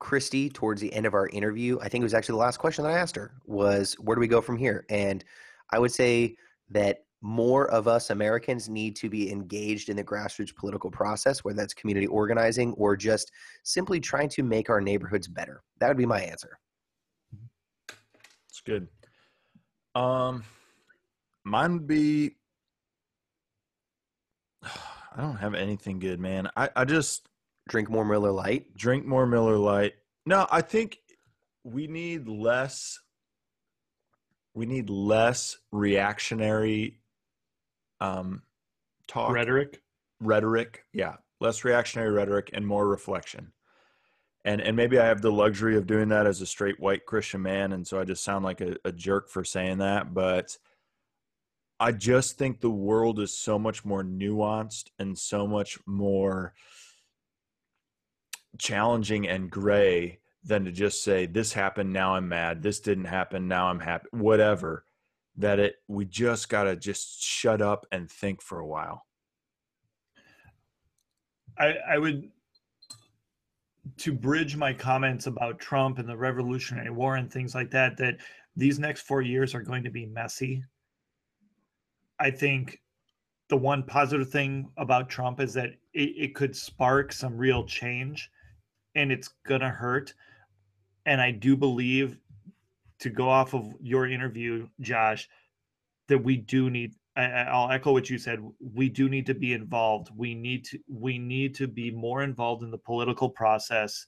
[0.00, 1.78] Khristy towards the end of our interview.
[1.80, 4.20] I think it was actually the last question that I asked her was, "Where do
[4.20, 5.24] we go from here?" And
[5.70, 6.36] I would say
[6.70, 11.56] that more of us Americans need to be engaged in the grassroots political process, whether
[11.56, 13.30] that's community organizing or just
[13.62, 15.62] simply trying to make our neighborhoods better.
[15.78, 16.58] That would be my answer.
[18.48, 18.88] It's good.
[19.94, 20.44] Um,
[21.44, 22.36] mine would be.
[25.14, 26.48] I don't have anything good, man.
[26.56, 27.28] I, I just
[27.68, 28.76] Drink more Miller Lite.
[28.76, 29.94] drink more Miller Lite.
[30.26, 30.98] No, I think
[31.64, 32.98] we need less.
[34.54, 37.01] We need less reactionary
[38.02, 38.42] um,
[39.06, 39.32] talk.
[39.32, 39.80] Rhetoric.
[40.20, 41.16] rhetoric yeah.
[41.40, 43.52] Less reactionary rhetoric and more reflection.
[44.44, 47.42] And and maybe i have the luxury of doing that as a straight white christian
[47.42, 50.58] man and so i just sound like a, a jerk for saying that but
[51.78, 56.54] i just think the world is so much more nuanced and so much more
[58.58, 62.64] challenging and gray than to just say this happened now i'm mad.
[62.64, 64.84] This didn't happen now i'm happy whatever
[65.36, 69.06] that it we just got to just shut up and think for a while
[71.58, 72.30] I, I would
[73.98, 78.16] to bridge my comments about Trump and the Revolutionary War and things like that, that
[78.56, 80.62] these next four years are going to be messy.
[82.18, 82.80] I think
[83.48, 88.30] the one positive thing about Trump is that it, it could spark some real change
[88.94, 90.14] and it's gonna hurt.
[91.06, 92.18] And I do believe
[93.02, 95.28] to go off of your interview, Josh,
[96.08, 98.40] that we do need I, I- I'll echo what you said.
[98.60, 100.08] We do need to be involved.
[100.16, 104.06] We need to we need to be more involved in the political process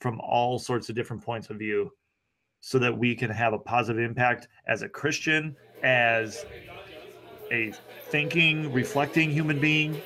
[0.00, 1.90] from all sorts of different points of view
[2.60, 6.44] so that we can have a positive impact as a Christian, as
[7.50, 7.72] a
[8.10, 10.00] thinking, reflecting human being.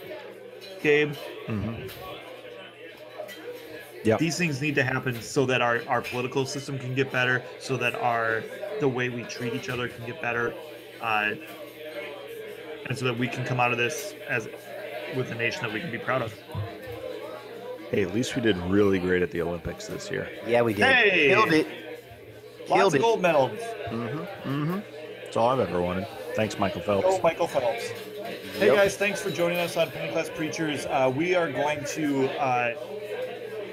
[0.83, 1.13] Gabe,
[1.49, 1.91] Mhm.
[4.05, 4.19] Yep.
[4.21, 7.77] these things need to happen so that our, our political system can get better, so
[7.77, 8.43] that our
[8.81, 10.55] the way we treat each other can get better,
[11.01, 11.33] uh,
[12.89, 14.49] and so that we can come out of this as
[15.17, 16.33] with a nation that we can be proud of.
[17.91, 20.29] Hey, at least we did really great at the Olympics this year.
[20.47, 20.85] Yeah, we did.
[20.85, 21.29] Hey!
[21.29, 21.67] Killed it.
[22.69, 23.59] Lots Killed of gold medals.
[23.89, 24.19] Mm-hmm.
[24.49, 24.79] Mm-hmm.
[25.25, 26.07] That's all I've ever wanted.
[26.37, 27.07] Thanks, Michael Phelps.
[27.09, 27.89] Oh, Michael Phelps.
[28.59, 28.77] Hey Yep.
[28.77, 30.85] guys, thanks for joining us on Penny Class Preachers.
[30.87, 32.75] Uh, we are going to uh,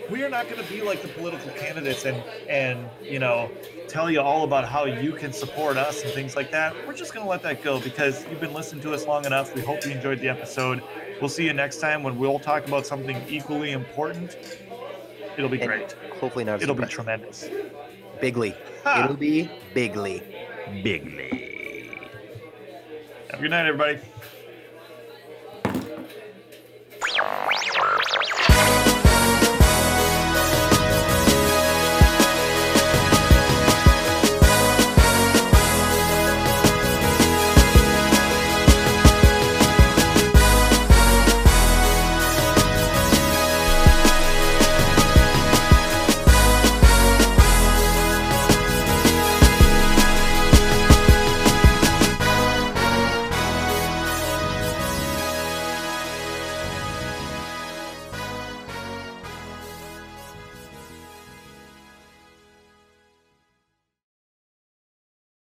[0.09, 3.49] we are not going to be like the political candidates and and you know
[3.87, 6.75] tell you all about how you can support us and things like that.
[6.87, 9.53] We're just going to let that go because you've been listening to us long enough.
[9.55, 10.81] We hope you enjoyed the episode.
[11.21, 14.35] We'll see you next time when we'll talk about something equally important.
[15.37, 15.91] It'll be And great.
[16.19, 16.61] Hopefully not.
[16.61, 16.95] It'll be depressing.
[16.95, 17.49] tremendous.
[18.21, 18.55] Bigly.
[18.83, 19.03] Ha!
[19.03, 20.23] It'll be bigly.
[20.83, 22.09] Bigly.
[23.29, 23.99] Have a good night, everybody.